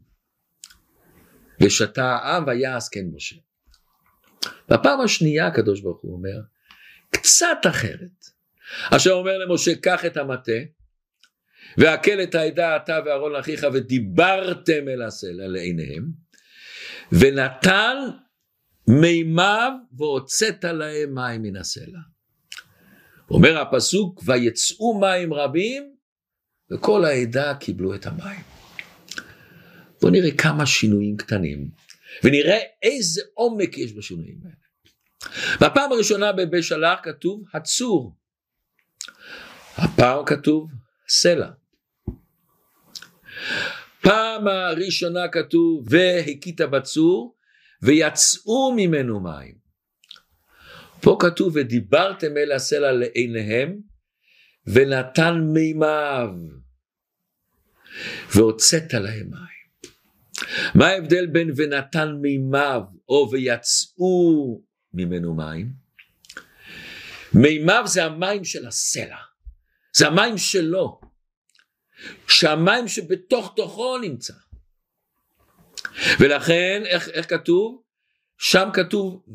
ושתה 1.62 2.06
העם 2.06 2.44
ויעש 2.48 2.90
כן 2.92 3.06
משה. 3.16 3.36
בפעם 4.70 5.02
השנייה 5.02 5.48
הקדוש 5.48 5.82
ברוך 5.82 6.02
הוא 6.02 6.14
אומר 6.14 6.42
קצת 7.10 7.58
אחרת. 7.70 8.26
אשר 8.92 9.12
אומר 9.12 9.38
למשה 9.38 9.76
קח 9.76 10.06
את 10.06 10.18
המטה 10.18 10.52
והקל 11.78 12.24
את 12.24 12.36
העדה 12.36 12.76
אתה 12.76 13.00
ואהרון 13.06 13.36
אחיך 13.36 13.68
ודיברתם 13.74 14.88
אל 14.88 15.02
הסלע 15.02 15.48
לעיניהם 15.48 16.12
ונתן 17.12 17.98
מימיו 18.88 19.72
והוצאת 19.98 20.64
להם 20.64 21.16
מים 21.16 21.42
מן 21.42 21.56
הסלע. 21.56 22.00
אומר 23.30 23.62
הפסוק 23.62 24.24
ויצאו 24.26 25.00
מים 25.00 25.34
רבים 25.34 25.96
וכל 26.72 27.06
העדה 27.06 27.54
קיבלו 27.60 27.96
את 27.96 28.06
המים. 28.06 28.42
בואו 30.02 30.12
נראה 30.12 30.32
כמה 30.32 30.66
שינויים 30.66 31.18
קטנים 31.18 31.70
ונראה 32.24 32.60
איזה 32.84 33.22
עומק 33.34 33.78
יש 33.78 33.94
בשינויים 33.94 34.40
האלה. 34.44 34.56
בפעם 35.62 35.92
הראשונה 35.92 36.32
בבשלח 36.32 37.00
כתוב 37.04 37.44
הצור. 37.54 38.16
הפעם 39.78 40.26
כתוב 40.26 40.72
סלע. 41.08 41.50
פעם 44.02 44.48
הראשונה 44.48 45.28
כתוב 45.28 45.86
והכית 45.90 46.62
בצור 46.62 47.36
ויצאו 47.82 48.74
ממנו 48.76 49.20
מים. 49.20 49.56
פה 51.02 51.18
כתוב 51.20 51.56
ודיברתם 51.56 52.38
אל 52.38 52.52
הסלע 52.52 52.92
לעיניהם 52.92 53.80
ונתן 54.68 55.34
מימיו 55.54 56.30
והוצאת 58.36 58.94
להם 58.94 59.30
מים. 59.32 59.53
מה 60.76 60.88
ההבדל 60.88 61.26
בין 61.26 61.52
ונתן 61.56 62.12
מימיו 62.22 62.82
או 63.10 63.30
ויצאו 63.32 64.62
ממנו 64.94 65.34
מים? 65.34 65.72
מימיו 67.34 67.84
זה 67.88 68.04
המים 68.06 68.44
של 68.44 68.68
הסלע, 68.68 69.18
זה 69.96 70.08
המים 70.08 70.38
שלו. 70.38 71.00
שהמים 72.28 72.88
שבתוך 72.88 73.54
תוכו 73.56 73.98
נמצא. 73.98 74.34
ולכן 76.20 76.82
איך, 76.86 77.10
איך 77.10 77.30
כתוב? 77.30 77.82
שם 78.38 78.70
כתוב 78.74 79.26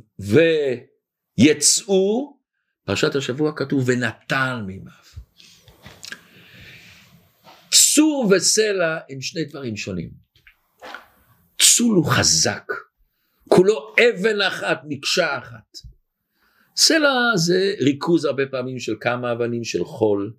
ויצאו, 1.39 2.39
פרשת 2.85 3.15
השבוע 3.15 3.53
כתוב 3.57 3.85
ונתן 3.87 4.63
מימיו. 4.67 4.93
צור 7.71 8.33
וסלע 8.37 8.99
הם 9.09 9.21
שני 9.21 9.45
דברים 9.45 9.77
שונים. 9.77 10.11
צול 11.79 11.97
הוא 11.97 12.11
חזק, 12.11 12.73
כולו 13.49 13.95
אבן 14.01 14.41
אחת, 14.41 14.81
מקשה 14.85 15.39
אחת. 15.39 15.79
סלע 16.77 17.37
זה 17.37 17.75
ריכוז 17.81 18.25
הרבה 18.25 18.47
פעמים 18.47 18.79
של 18.79 18.95
כמה 19.01 19.33
אבנים 19.33 19.65
של 19.65 19.85
חול, 19.85 20.35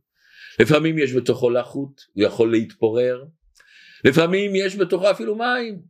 לפעמים 0.60 0.98
יש 0.98 1.14
בתוכו 1.14 1.50
לחות, 1.50 2.02
הוא 2.14 2.24
יכול 2.24 2.52
להתפורר, 2.52 3.24
לפעמים 4.06 4.56
יש 4.56 4.76
בתוכו 4.76 5.12
אפילו 5.12 5.36
מים. 5.36 5.82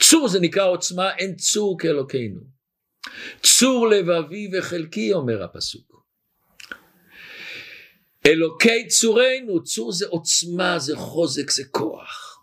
צור 0.00 0.28
זה 0.28 0.40
נקרא 0.40 0.66
עוצמה, 0.66 1.16
אין 1.16 1.36
צור 1.36 1.76
כאלוקינו. 1.78 2.40
צור 3.42 3.88
לבבי 3.88 4.50
וחלקי 4.52 5.12
אומר 5.12 5.42
הפסוק. 5.42 6.04
אלוקי 8.26 8.86
צורנו, 8.88 9.62
צור 9.64 9.92
זה 9.92 10.06
עוצמה, 10.08 10.78
זה 10.78 10.96
חוזק, 10.96 11.50
זה 11.50 11.62
כוח. 11.70 12.33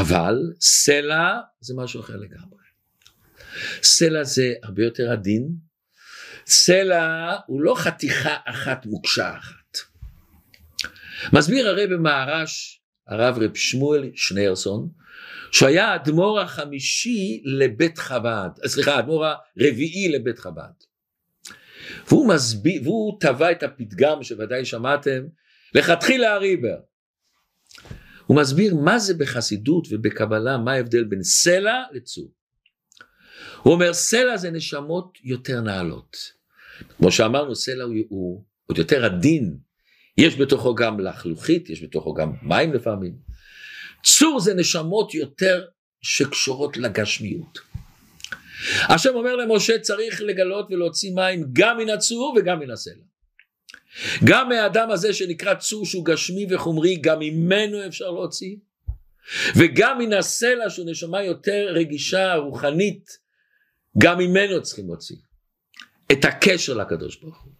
אבל 0.00 0.36
סלע 0.60 1.40
זה 1.60 1.74
משהו 1.76 2.00
אחר 2.00 2.16
לגמרי. 2.16 2.60
סלע 3.82 4.24
זה 4.24 4.54
הרבה 4.62 4.82
יותר 4.82 5.12
עדין, 5.12 5.48
סלע 6.46 7.36
הוא 7.46 7.62
לא 7.62 7.74
חתיכה 7.74 8.36
אחת 8.46 8.86
מוקשה 8.86 9.36
אחת. 9.38 9.78
מסביר 11.32 11.68
הרי 11.68 11.86
במערש 11.86 12.82
הרב 13.08 13.38
רב 13.38 13.56
שמואל 13.56 14.10
שניארסון 14.14 14.88
שהיה 15.52 15.86
האדמו"ר 15.86 16.40
החמישי 16.40 17.42
לבית 17.44 17.98
חב"ד, 17.98 18.48
סליחה 18.66 18.94
האדמו"ר 18.94 19.24
הרביעי 19.26 20.08
לבית 20.08 20.38
חב"ד. 20.38 20.72
והוא 22.08 22.28
מסביר, 22.28 22.82
והוא 22.82 23.20
טבע 23.20 23.50
את 23.50 23.62
הפתגם 23.62 24.22
שוודאי 24.22 24.64
שמעתם, 24.64 25.22
לכתחילה 25.74 26.32
הריבר. 26.34 26.76
הוא 28.30 28.36
מסביר 28.36 28.74
מה 28.74 28.98
זה 28.98 29.14
בחסידות 29.14 29.86
ובקבלה, 29.90 30.58
מה 30.58 30.72
ההבדל 30.72 31.04
בין 31.04 31.22
סלע 31.22 31.82
לצור. 31.92 32.32
הוא 33.62 33.72
אומר 33.72 33.92
סלע 33.92 34.36
זה 34.36 34.50
נשמות 34.50 35.18
יותר 35.24 35.60
נעלות. 35.60 36.16
כמו 36.96 37.12
שאמרנו 37.12 37.54
סלע 37.54 37.84
הוא, 37.84 37.94
הוא 38.08 38.44
עוד 38.66 38.78
יותר 38.78 39.04
עדין, 39.04 39.56
יש 40.18 40.36
בתוכו 40.36 40.74
גם 40.74 41.00
לחלוכית, 41.00 41.70
יש 41.70 41.82
בתוכו 41.82 42.14
גם 42.14 42.32
מים 42.42 42.72
לפעמים. 42.72 43.14
צור 44.02 44.40
זה 44.40 44.54
נשמות 44.54 45.14
יותר 45.14 45.64
שקשורות 46.02 46.76
לגשמיות. 46.76 47.58
השם 48.88 49.14
אומר 49.14 49.36
למשה 49.36 49.78
צריך 49.78 50.20
לגלות 50.20 50.66
ולהוציא 50.70 51.14
מים 51.14 51.46
גם 51.52 51.78
מן 51.78 51.90
הצור 51.90 52.34
וגם 52.38 52.60
מן 52.60 52.70
הסלע. 52.70 53.09
גם 54.24 54.48
מהאדם 54.48 54.90
הזה 54.90 55.14
שנקרא 55.14 55.54
צור 55.54 55.86
שהוא 55.86 56.04
גשמי 56.04 56.46
וחומרי 56.50 56.96
גם 56.96 57.18
ממנו 57.18 57.86
אפשר 57.86 58.10
להוציא 58.10 58.56
וגם 59.56 59.98
מן 59.98 60.12
הסלע 60.12 60.70
שהוא 60.70 60.90
נשמה 60.90 61.22
יותר 61.22 61.66
רגישה 61.74 62.34
רוחנית 62.34 63.18
גם 63.98 64.18
ממנו 64.18 64.62
צריכים 64.62 64.86
להוציא. 64.86 65.16
את 66.12 66.24
הקשר 66.24 66.74
לקדוש 66.74 67.16
ברוך 67.16 67.42
הוא. 67.42 67.52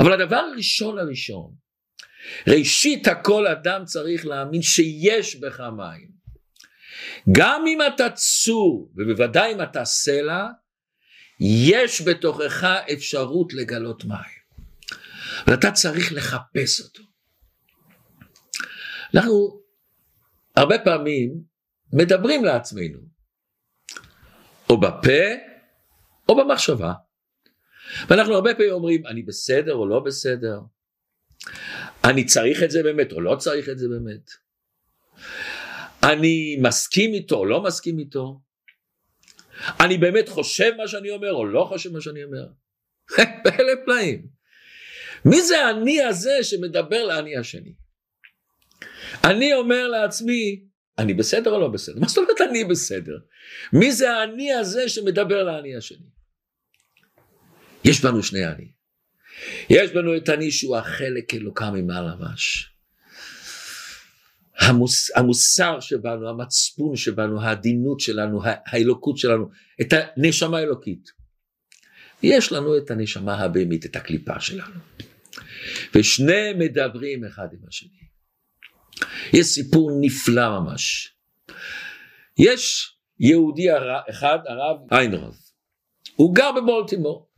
אבל 0.00 0.12
הדבר 0.12 0.36
הראשון 0.36 0.98
הראשון, 0.98 1.54
ראשית 2.48 3.06
הכל 3.06 3.46
אדם 3.46 3.84
צריך 3.84 4.26
להאמין 4.26 4.62
שיש 4.62 5.36
בך 5.36 5.60
מים. 5.60 6.16
גם 7.32 7.64
אם 7.68 7.78
אתה 7.94 8.10
צור, 8.10 8.92
ובוודאי 8.96 9.52
אם 9.52 9.62
אתה 9.62 9.84
סלע, 9.84 10.46
יש 11.40 12.02
בתוכך 12.02 12.64
אפשרות 12.92 13.54
לגלות 13.54 14.04
מים. 14.04 14.35
ואתה 15.46 15.70
צריך 15.72 16.12
לחפש 16.12 16.80
אותו. 16.80 17.02
אנחנו 19.14 19.60
הרבה 20.56 20.78
פעמים 20.78 21.42
מדברים 21.92 22.44
לעצמנו, 22.44 22.98
או 24.70 24.80
בפה 24.80 25.22
או 26.28 26.36
במחשבה. 26.36 26.92
ואנחנו 28.08 28.34
הרבה 28.34 28.54
פעמים 28.54 28.72
אומרים 28.72 29.06
אני 29.06 29.22
בסדר 29.22 29.74
או 29.74 29.88
לא 29.88 30.00
בסדר, 30.00 30.60
אני 32.04 32.24
צריך 32.24 32.62
את 32.62 32.70
זה 32.70 32.82
באמת 32.82 33.12
או 33.12 33.20
לא 33.20 33.36
צריך 33.36 33.68
את 33.68 33.78
זה 33.78 33.88
באמת, 33.88 34.30
אני 36.02 36.56
מסכים 36.62 37.14
איתו 37.14 37.36
או 37.36 37.46
לא 37.46 37.62
מסכים 37.62 37.98
איתו, 37.98 38.40
אני 39.84 39.98
באמת 39.98 40.28
חושב 40.28 40.70
מה 40.76 40.88
שאני 40.88 41.10
אומר 41.10 41.32
או 41.32 41.46
לא 41.46 41.64
חושב 41.68 41.92
מה 41.92 42.00
שאני 42.00 42.24
אומר, 42.24 42.46
פלא 43.44 43.72
פלאים. 43.84 44.35
מי 45.30 45.42
זה 45.42 45.64
האני 45.64 46.02
הזה 46.02 46.38
שמדבר 46.42 47.04
לאני 47.04 47.36
השני? 47.36 47.72
אני 49.24 49.54
אומר 49.54 49.88
לעצמי, 49.88 50.60
אני 50.98 51.14
בסדר 51.14 51.50
או 51.50 51.60
לא 51.60 51.68
בסדר? 51.68 52.00
מה 52.00 52.08
זאת 52.08 52.18
אומרת 52.18 52.40
אני 52.50 52.64
בסדר? 52.64 53.18
מי 53.72 53.92
זה 53.92 54.10
האני 54.10 54.52
הזה 54.52 54.88
שמדבר 54.88 55.42
לאני 55.42 55.76
השני? 55.76 56.06
יש 57.84 58.00
בנו 58.00 58.22
שני 58.22 58.46
אני. 58.46 58.68
יש 59.70 59.90
בנו 59.90 60.16
את 60.16 60.28
אני 60.28 60.50
שהוא 60.50 60.76
החלק 60.76 61.34
אלוקה 61.34 61.70
ממעלה 61.70 62.14
ממש. 62.14 62.72
המוס, 64.58 65.10
המוסר 65.16 65.80
שבנו, 65.80 66.28
המצפון 66.28 66.96
שבנו, 66.96 67.42
העדינות 67.42 68.00
שלנו, 68.00 68.40
האלוקות 68.44 69.18
שלנו, 69.18 69.50
את 69.80 69.92
הנשמה 69.92 70.58
האלוקית. 70.58 71.10
יש 72.22 72.52
לנו 72.52 72.76
את 72.76 72.90
הנשמה 72.90 73.34
הבהמית, 73.34 73.86
את 73.86 73.96
הקליפה 73.96 74.40
שלנו. 74.40 74.74
ושניהם 75.94 76.58
מדברים 76.58 77.24
אחד 77.24 77.48
עם 77.52 77.58
השני. 77.68 78.06
יש 79.32 79.46
סיפור 79.46 79.90
נפלא 80.00 80.60
ממש. 80.60 81.14
יש 82.38 82.92
יהודי 83.20 83.66
אחד, 84.10 84.38
הרב 84.46 84.76
איינרב, 84.92 85.34
הוא 86.16 86.34
גר 86.34 86.52
בבולטימור. 86.52 87.28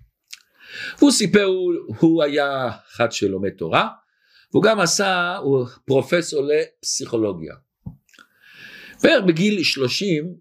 והוא 0.99 1.11
סיפר, 1.11 1.45
הוא, 1.45 1.73
הוא 1.99 2.23
היה 2.23 2.69
אחד 2.93 3.13
שלומד 3.13 3.51
תורה, 3.51 3.89
והוא 4.53 4.63
גם 4.63 4.81
עשה, 4.81 5.37
הוא 5.37 5.67
פרופסור 5.85 6.49
לפסיכולוגיה. 6.49 7.55
בערך 9.03 9.25
בגיל 9.25 9.63
30 9.63 10.35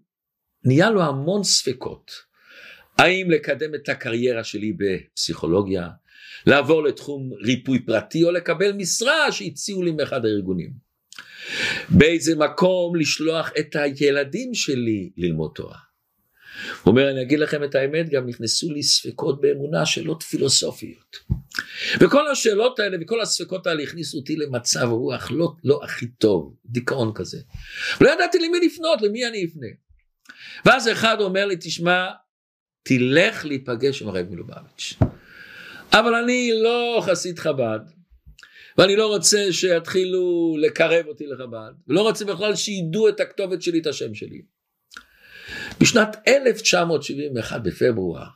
נהיה 0.64 0.90
לו 0.90 1.02
המון 1.02 1.44
ספקות. 1.44 2.10
האם 2.98 3.30
לקדם 3.30 3.74
את 3.74 3.88
הקריירה 3.88 4.44
שלי 4.44 4.72
בפסיכולוגיה, 4.72 5.88
לעבור 6.46 6.82
לתחום 6.82 7.30
ריפוי 7.44 7.78
פרטי 7.78 8.24
או 8.24 8.30
לקבל 8.30 8.72
משרה 8.72 9.32
שהציעו 9.32 9.82
לי 9.82 9.90
מאחד 9.90 10.24
הארגונים. 10.24 10.88
באיזה 11.88 12.36
מקום 12.36 12.96
לשלוח 12.96 13.50
את 13.58 13.76
הילדים 13.76 14.54
שלי 14.54 15.10
ללמוד 15.16 15.50
תורה. 15.54 15.78
הוא 16.82 16.90
אומר 16.90 17.10
אני 17.10 17.22
אגיד 17.22 17.38
לכם 17.38 17.64
את 17.64 17.74
האמת 17.74 18.08
גם 18.08 18.28
נכנסו 18.28 18.72
לי 18.72 18.82
ספקות 18.82 19.40
באמונה 19.40 19.86
שאלות 19.86 20.22
פילוסופיות. 20.22 21.16
וכל 22.00 22.28
השאלות 22.28 22.78
האלה 22.78 22.96
וכל 23.00 23.20
הספקות 23.20 23.66
האלה 23.66 23.82
הכניסו 23.82 24.18
אותי 24.18 24.36
למצב 24.36 24.88
רוח 24.90 25.30
לא, 25.30 25.52
לא 25.64 25.80
הכי 25.84 26.06
טוב, 26.06 26.54
דיכאון 26.66 27.12
כזה. 27.14 27.38
לא 28.00 28.10
ידעתי 28.10 28.38
למי 28.38 28.66
לפנות, 28.66 29.02
למי 29.02 29.26
אני 29.26 29.44
אפנה. 29.44 29.66
ואז 30.64 30.88
אחד 30.88 31.16
אומר 31.20 31.46
לי 31.46 31.56
תשמע 31.60 32.06
תלך 32.82 33.44
להיפגש 33.44 34.02
עם 34.02 34.08
הרב 34.08 34.26
מלובביץ'. 34.30 34.98
אבל 35.92 36.14
אני 36.14 36.50
לא 36.62 37.02
חסיד 37.06 37.38
חב"ד, 37.38 37.80
ואני 38.78 38.96
לא 38.96 39.06
רוצה 39.06 39.52
שיתחילו 39.52 40.56
לקרב 40.60 41.06
אותי 41.06 41.26
לחב"ד, 41.26 41.72
ולא 41.88 42.02
רוצה 42.02 42.24
בכלל 42.24 42.56
שידעו 42.56 43.08
את 43.08 43.20
הכתובת 43.20 43.62
שלי, 43.62 43.78
את 43.78 43.86
השם 43.86 44.14
שלי. 44.14 44.42
בשנת 45.80 46.16
1971 46.28 47.62
בפברואר, 47.62 48.26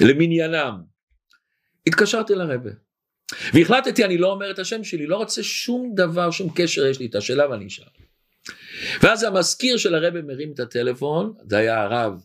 למניינם, 0.00 0.82
התקשרתי 1.86 2.34
לרבה. 2.34 2.70
והחלטתי, 3.54 4.04
אני 4.04 4.18
לא 4.18 4.32
אומר 4.32 4.50
את 4.50 4.58
השם 4.58 4.84
שלי, 4.84 5.06
לא 5.06 5.16
רוצה 5.16 5.42
שום 5.42 5.92
דבר, 5.94 6.30
שום 6.30 6.50
קשר 6.54 6.86
יש 6.86 7.00
לי 7.00 7.06
את 7.06 7.14
השאלה 7.14 7.50
ואני 7.50 7.66
אשאל. 7.66 7.84
ואז 9.02 9.22
המזכיר 9.22 9.76
של 9.76 9.94
הרבה 9.94 10.22
מרים 10.22 10.52
את 10.52 10.60
הטלפון, 10.60 11.34
זה 11.48 11.56
היה 11.56 11.82
הרב 11.82 12.22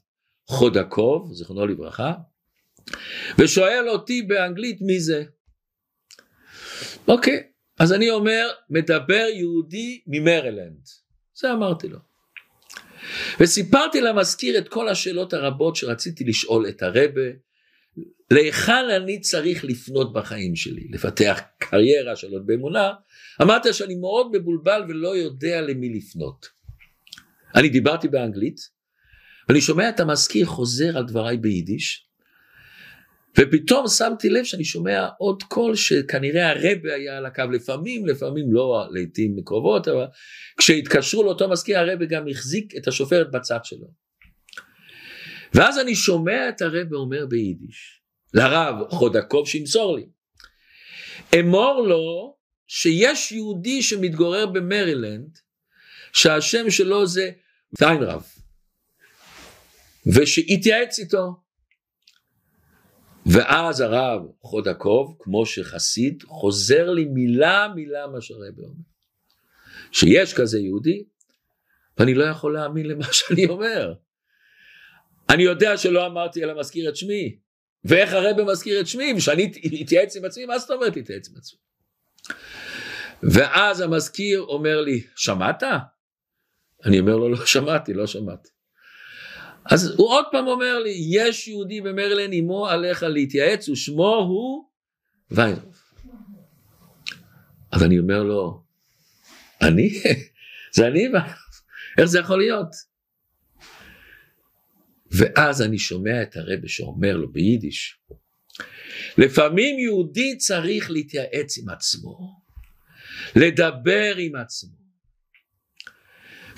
חודקוב, 0.48 1.34
זיכרונו 1.34 1.68
לברכה, 1.68 2.14
ושואל 3.40 3.90
אותי 3.90 4.22
באנגלית 4.22 4.82
מי 4.82 5.00
זה. 5.00 5.24
אוקיי, 7.08 7.44
אז 7.80 7.94
אני 7.94 8.10
אומר, 8.10 8.50
מדבר 8.70 9.26
יהודי 9.34 10.02
ממרילנד. 10.08 10.88
זה 11.36 11.54
אמרתי 11.54 11.88
לו. 11.88 12.00
וסיפרתי 13.40 14.02
למזכיר 14.02 14.58
את 14.58 14.70
כל 14.70 14.90
השאלות 14.90 15.34
הרבות 15.34 15.76
שרציתי 15.76 16.24
לשאול 16.24 16.70
את 16.70 16.82
הרבה, 16.84 17.22
להיכן 18.32 18.86
אני 18.96 19.20
צריך 19.20 19.66
לפנות 19.66 20.14
בחיים 20.14 20.56
שלי, 20.56 20.88
לפתח 20.92 21.42
קריירה 21.58 22.16
של 22.16 22.32
עוד 22.32 22.48
באמונה, 22.48 22.94
אמרת 23.42 23.74
שאני 23.74 23.96
מאוד 23.96 24.32
מבולבל 24.34 24.84
ולא 24.90 25.18
יודע 25.18 25.62
למי 25.62 25.90
לפנות. 25.90 26.46
אני 27.56 27.70
דיברתי 27.70 28.08
באנגלית, 28.08 28.58
ואני 29.50 29.62
שומע 29.62 29.90
את 29.90 30.00
המזכיר 30.00 30.46
חוזר 30.46 30.98
על 30.98 31.04
דבריי 31.04 31.38
ביידיש, 31.38 32.08
ופתאום 33.40 33.88
שמתי 33.88 34.30
לב 34.30 34.44
שאני 34.44 34.66
שומע 34.66 35.08
עוד 35.18 35.44
קול 35.44 35.76
שכנראה 35.76 36.50
הרבה 36.50 36.96
היה 36.96 37.18
על 37.18 37.26
הקו 37.26 37.44
לפעמים, 37.52 38.06
לפעמים 38.06 38.54
לא 38.54 38.88
לעיתים 38.92 39.36
קרובות, 39.46 39.88
אבל 39.88 40.06
כשהתקשרו 40.58 41.24
לאותו 41.24 41.50
מזכיר 41.50 41.80
הרבה 41.80 42.06
גם 42.06 42.28
החזיק 42.28 42.76
את 42.78 42.88
השופרת 42.88 43.32
בצד 43.32 43.60
שלו. 43.64 43.88
ואז 45.54 45.80
אני 45.80 45.96
שומע 45.96 46.50
את 46.50 46.62
הרבה 46.62 46.98
אומר 46.98 47.26
ביידיש, 47.26 48.02
לרב 48.34 48.76
חודקוב 48.90 49.48
שימסור 49.48 49.96
לי, 49.96 50.06
אמור 51.40 51.86
לו 51.88 52.36
שיש 52.68 53.32
יהודי 53.32 53.82
שמתגורר 53.82 54.46
במרילנד, 54.46 55.38
שהשם 56.14 56.70
שלו 56.70 57.08
זה 57.08 57.32
ויינרב, 57.80 58.24
ושהתייעץ 60.16 61.00
איתו. 61.00 61.43
ואז 63.26 63.82
הרב 63.82 64.22
חודקוב, 64.42 65.18
כמו 65.20 65.46
שחסיד, 65.46 66.24
חוזר 66.28 66.92
לי 66.92 67.06
מילה 67.06 67.68
מילה 67.76 68.08
מה 68.08 68.22
שהרבי 68.22 68.62
אומר. 68.62 68.84
שיש 69.92 70.34
כזה 70.34 70.60
יהודי, 70.60 71.04
ואני 71.98 72.14
לא 72.14 72.24
יכול 72.24 72.54
להאמין 72.54 72.86
למה 72.86 73.06
שאני 73.14 73.46
אומר. 73.46 73.94
אני 75.30 75.44
יודע 75.44 75.78
שלא 75.78 76.06
אמרתי 76.06 76.44
אלא 76.44 76.60
מזכיר 76.60 76.90
את 76.90 76.96
שמי, 76.96 77.38
ואיך 77.86 78.14
הרבי 78.14 78.44
מזכיר 78.44 78.82
את 78.82 78.88
שמי, 78.88 79.14
ושאני 79.18 79.52
אתייעץ 79.82 80.16
עם 80.16 80.26
עצמי, 80.26 80.46
מה 80.46 80.60
זאת 80.60 80.72
אומרת 80.72 80.96
להתייעץ 80.96 81.30
עם 81.30 81.36
עצמי? 81.38 81.60
ואז 83.24 83.82
המזכיר 83.82 84.42
אומר 84.42 84.82
לי, 84.82 85.04
שמעת? 85.16 85.64
אני 86.86 87.00
אומר 87.00 87.16
לו, 87.16 87.30
לא 87.30 87.46
שמעתי, 87.46 87.94
לא 87.94 88.08
שמעתי. 88.08 88.50
אז 89.66 89.94
הוא 89.98 90.10
עוד 90.10 90.26
פעם 90.32 90.48
אומר 90.48 90.80
לי, 90.80 90.94
יש 91.10 91.48
יהודי 91.48 91.82
במרלן 91.82 92.34
עמו 92.34 92.68
עליך 92.68 93.04
להתייעץ 93.04 93.70
ושמו 93.70 94.16
הוא 94.16 94.70
ויינרוף. 95.32 95.94
אז 97.72 97.84
אני 97.84 98.00
אומר 98.00 98.24
לו, 98.24 98.64
אני? 99.62 99.90
זה 100.76 100.88
אני 100.88 101.08
איך 101.98 102.06
זה 102.06 102.20
יכול 102.20 102.38
להיות? 102.38 102.94
ואז 105.12 105.62
אני 105.62 105.80
שומע 105.80 106.24
את 106.24 106.36
הרבה 106.36 106.68
שאומר 106.68 107.18
לו 107.18 107.32
ביידיש, 107.32 108.00
לפעמים 109.18 109.80
יהודי 109.80 110.38
צריך 110.38 110.92
להתייעץ 110.92 111.58
עם 111.58 111.70
עצמו, 111.70 112.42
לדבר 113.36 114.16
עם 114.18 114.36
עצמו. 114.36 114.76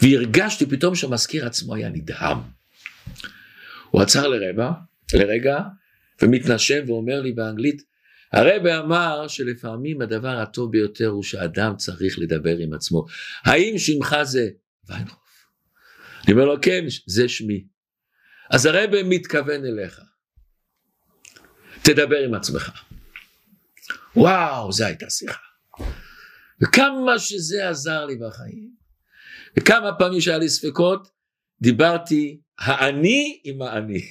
והרגשתי 0.02 0.66
פתאום 0.66 0.96
שהמזכיר 0.96 1.46
עצמו 1.46 1.76
היה 1.76 1.90
נדהם. 1.90 2.55
הוא 3.92 4.02
עצר 4.02 4.28
לרגע, 4.28 4.70
לרגע 5.14 5.60
ומתנשם 6.22 6.84
ואומר 6.88 7.22
לי 7.22 7.32
באנגלית, 7.32 7.82
הרבה 8.34 8.80
אמר 8.80 9.28
שלפעמים 9.28 10.02
הדבר 10.02 10.38
הטוב 10.38 10.72
ביותר 10.72 11.08
הוא 11.08 11.24
שאדם 11.24 11.76
צריך 11.78 12.20
לדבר 12.20 12.58
עם 12.58 12.74
עצמו. 12.74 13.06
האם 13.44 13.78
שמך 13.78 14.16
זה 14.24 14.50
ויינרוף? 14.90 15.48
אני 16.26 16.34
אומר 16.34 16.46
לו 16.46 16.56
כן, 16.62 16.86
זה 17.06 17.30
שמי. 17.30 17.66
אז 18.52 18.66
הרבה 18.66 19.04
מתכוון 19.04 19.66
אליך. 19.66 20.02
תדבר 21.82 22.18
עם 22.18 22.34
עצמך. 22.34 22.84
וואו, 24.16 24.72
זו 24.72 24.86
הייתה 24.86 25.10
שיחה. 25.10 25.40
וכמה 26.62 27.20
שזה 27.20 27.70
עזר 27.70 28.06
לי 28.06 28.16
בחיים. 28.16 28.70
וכמה 29.60 29.90
פעמים 30.00 30.22
שהיה 30.22 30.38
לי 30.38 30.50
ספקות, 30.50 31.15
דיברתי 31.62 32.42
האני 32.60 33.42
עם 33.44 33.62
האני. 33.62 34.02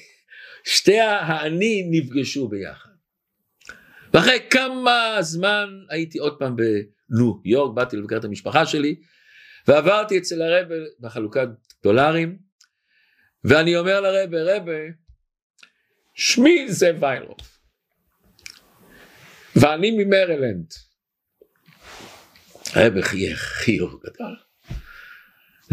שתי 0.64 1.00
האני 1.00 1.88
נפגשו 1.90 2.48
ביחד. 2.48 2.90
ואחרי 4.14 4.38
כמה 4.50 5.16
זמן 5.20 5.68
הייתי 5.88 6.18
עוד 6.18 6.38
פעם 6.38 6.56
בניו 6.56 7.32
יורק, 7.44 7.74
באתי 7.74 7.96
לבקר 7.96 8.16
את 8.16 8.24
המשפחה 8.24 8.66
שלי, 8.66 9.00
ועברתי 9.68 10.18
אצל 10.18 10.42
הרב 10.42 10.68
בחלוקת 11.00 11.48
דולרים, 11.82 12.38
ואני 13.44 13.76
אומר 13.76 14.00
לרב, 14.00 14.34
רב, 14.34 14.62
שמי 16.14 16.72
זה 16.72 16.90
ויילרוף, 17.00 17.58
ואני 19.56 19.90
ממרילנד. 19.90 20.66
הרב 22.74 23.00
חייך 23.00 23.38
חיוך 23.40 23.94
גדול. 24.04 24.36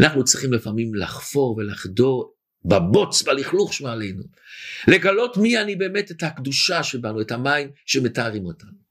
אנחנו 0.00 0.24
צריכים 0.24 0.52
לפעמים 0.52 0.94
לחפור 0.94 1.56
ולחדור 1.56 2.34
בבוץ, 2.64 3.22
בלכלוך 3.22 3.74
שמעלינו. 3.74 4.22
לגלות 4.88 5.36
מי 5.36 5.58
אני 5.60 5.76
באמת 5.76 6.10
את 6.10 6.22
הקדושה 6.22 6.82
שבנו, 6.82 7.20
את 7.20 7.30
המים 7.30 7.70
שמתארים 7.86 8.46
אותנו. 8.46 8.82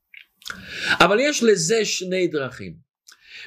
אבל 0.91 1.17
יש 1.19 1.43
לזה 1.43 1.85
שני 1.85 2.27
דרכים, 2.27 2.75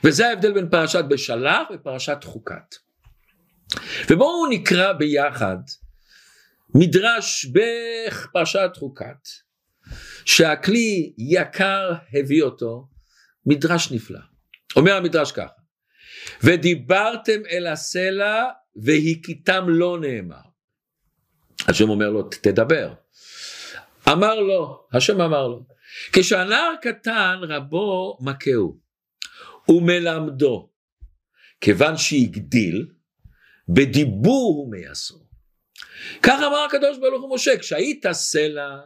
וזה 0.05 0.29
ההבדל 0.29 0.53
בין 0.53 0.69
פרשת 0.71 1.05
בשלח 1.09 1.69
ופרשת 1.75 2.19
חוקת. 2.25 2.75
ובואו 4.11 4.47
נקרא 4.51 4.93
ביחד 4.93 5.57
מדרש 6.75 7.47
בפרשת 7.47 8.71
חוקת, 8.79 9.29
שהכלי 10.25 11.13
יקר 11.19 11.93
הביא 12.13 12.43
אותו, 12.43 12.89
מדרש 13.47 13.93
נפלא. 13.93 14.21
אומר 14.77 14.97
המדרש 14.97 15.33
ככה, 15.33 15.64
ודיברתם 16.43 17.41
אל 17.51 17.67
הסלע 17.67 18.45
והכיתם 18.77 19.65
לא 19.69 19.99
נאמר. 20.01 20.45
השם 21.69 21.89
אומר 21.89 22.11
לו 22.11 22.23
תדבר. 22.23 22.95
אמר 24.09 24.41
לו, 24.41 24.87
השם 24.93 25.21
אמר 25.21 25.49
לו, 25.49 25.67
כשהנער 26.13 26.75
קטן 26.83 27.39
רבו 27.43 28.19
מכהו 28.21 28.81
ומלמדו 29.69 30.71
כיוון 31.61 31.97
שהגדיל 31.97 32.87
בדיבור 33.69 34.55
הוא 34.57 34.71
מייסרו. 34.71 35.25
כך 36.23 36.39
אמר 36.39 36.67
הקדוש 36.69 36.99
ברוך 36.99 37.23
הוא 37.23 37.35
משה 37.35 37.59
כשהיית 37.59 38.07
סלע 38.13 38.81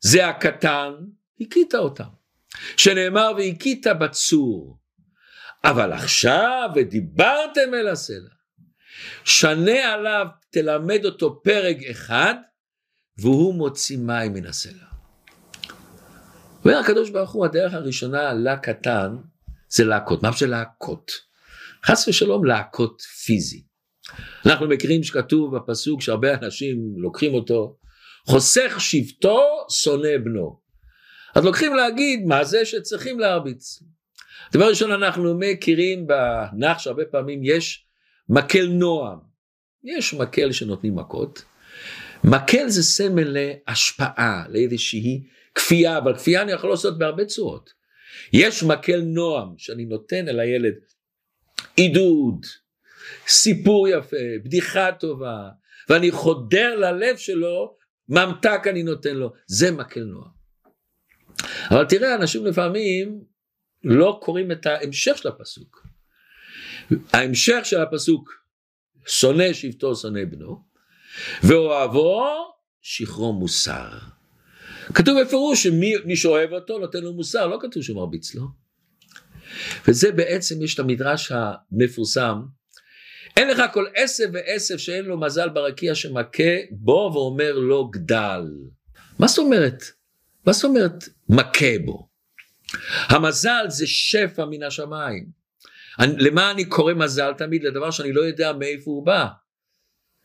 זה 0.00 0.26
הקטן 0.26 0.92
הכית 1.40 1.74
אותם 1.74 2.08
שנאמר 2.76 3.32
והכית 3.38 3.86
בצור 4.00 4.78
אבל 5.64 5.92
עכשיו 5.92 6.70
ודיברתם 6.74 7.74
אל 7.74 7.88
הסלע 7.88 8.30
שנה 9.24 9.92
עליו 9.92 10.26
תלמד 10.50 11.04
אותו 11.04 11.42
פרק 11.42 11.76
אחד 11.90 12.34
והוא 13.18 13.54
מוציא 13.54 13.98
מים 13.98 14.32
מן 14.32 14.46
הסלע. 14.46 14.84
אומר 16.64 16.78
הקדוש 16.78 17.10
ברוך 17.10 17.30
הוא 17.30 17.44
הדרך 17.44 17.74
הראשונה 17.74 18.32
לקטן 18.32 19.16
זה 19.68 19.84
להכות, 19.84 20.22
מה 20.22 20.30
זה 20.38 20.46
להכות? 20.46 21.12
חס 21.86 22.08
ושלום 22.08 22.44
להכות 22.44 23.02
פיזי. 23.02 23.64
אנחנו 24.46 24.68
מכירים 24.68 25.02
שכתוב 25.02 25.56
בפסוק 25.56 26.02
שהרבה 26.02 26.34
אנשים 26.34 26.76
לוקחים 26.96 27.34
אותו 27.34 27.78
חוסך 28.26 28.76
שבטו 28.78 29.66
שונא 29.70 30.18
בנו. 30.24 30.60
אז 31.34 31.44
לוקחים 31.44 31.74
להגיד 31.74 32.26
מה 32.26 32.44
זה 32.44 32.64
שצריכים 32.64 33.18
להרביץ. 33.18 33.82
דבר 34.52 34.68
ראשון 34.68 34.92
אנחנו 34.92 35.38
מכירים 35.38 36.06
בנח 36.06 36.78
שהרבה 36.78 37.04
פעמים 37.04 37.40
יש 37.44 37.86
מקל 38.28 38.66
נועם. 38.66 39.18
יש 39.84 40.14
מקל 40.14 40.52
שנותנים 40.52 40.96
מכות. 40.96 41.44
מקל 42.24 42.68
זה 42.68 42.82
סמל 42.82 43.36
להשפעה, 43.36 44.44
לאיזושהי 44.48 45.22
כפייה, 45.54 45.98
אבל 45.98 46.16
כפייה 46.16 46.42
אני 46.42 46.52
יכול 46.52 46.70
לעשות 46.70 46.98
בהרבה 46.98 47.24
צורות. 47.24 47.70
יש 48.32 48.62
מקל 48.62 49.00
נועם 49.00 49.54
שאני 49.58 49.84
נותן 49.84 50.28
אל 50.28 50.40
הילד 50.40 50.74
עידוד, 51.76 52.46
סיפור 53.26 53.88
יפה, 53.88 54.16
בדיחה 54.44 54.92
טובה, 54.92 55.48
ואני 55.88 56.10
חודר 56.10 56.76
ללב 56.76 57.16
שלו, 57.16 57.76
ממתק 58.08 58.60
אני 58.70 58.82
נותן 58.82 59.16
לו, 59.16 59.32
זה 59.46 59.70
מקל 59.70 60.04
נועם. 60.04 60.42
אבל 61.70 61.84
תראה, 61.84 62.14
אנשים 62.14 62.46
לפעמים 62.46 63.31
לא 63.84 64.18
קוראים 64.22 64.52
את 64.52 64.66
ההמשך 64.66 65.18
של 65.18 65.28
הפסוק. 65.28 65.86
ההמשך 67.12 67.60
של 67.64 67.80
הפסוק, 67.80 68.30
שונא 69.06 69.52
שבטו 69.52 69.96
שונא 69.96 70.24
בנו, 70.24 70.62
ואוהבו 71.42 72.22
שחרו 72.82 73.32
מוסר. 73.32 73.98
כתוב 74.94 75.22
בפירוש 75.22 75.62
שמי 75.62 76.16
שאוהב 76.16 76.52
אותו 76.52 76.78
נותן 76.78 76.98
לו 76.98 77.12
מוסר, 77.12 77.46
לא 77.46 77.58
כתוב 77.60 77.82
שהוא 77.82 77.96
מרביץ 77.96 78.34
לו. 78.34 78.46
וזה 79.88 80.12
בעצם 80.12 80.62
יש 80.62 80.74
את 80.74 80.78
המדרש 80.78 81.32
המפורסם, 81.32 82.42
אין 83.36 83.48
לך 83.48 83.62
כל 83.72 83.84
עשב 83.94 84.24
ועשב 84.32 84.78
שאין 84.78 85.04
לו 85.04 85.20
מזל 85.20 85.48
ברקיע 85.48 85.94
שמכה 85.94 86.52
בו 86.70 87.10
ואומר 87.14 87.52
לו 87.52 87.88
גדל. 87.88 88.42
מה 89.18 89.26
זאת 89.26 89.38
אומרת? 89.38 89.82
מה 90.46 90.52
זאת 90.52 90.64
אומרת 90.64 91.04
מכה 91.28 91.78
בו? 91.84 92.11
המזל 93.08 93.64
זה 93.68 93.86
שפע 93.86 94.44
מן 94.44 94.62
השמיים. 94.62 95.26
אני, 95.98 96.14
למה 96.18 96.50
אני 96.50 96.64
קורא 96.64 96.94
מזל 96.94 97.32
תמיד? 97.32 97.64
לדבר 97.64 97.90
שאני 97.90 98.12
לא 98.12 98.20
יודע 98.20 98.52
מאיפה 98.52 98.90
הוא 98.90 99.06
בא. 99.06 99.26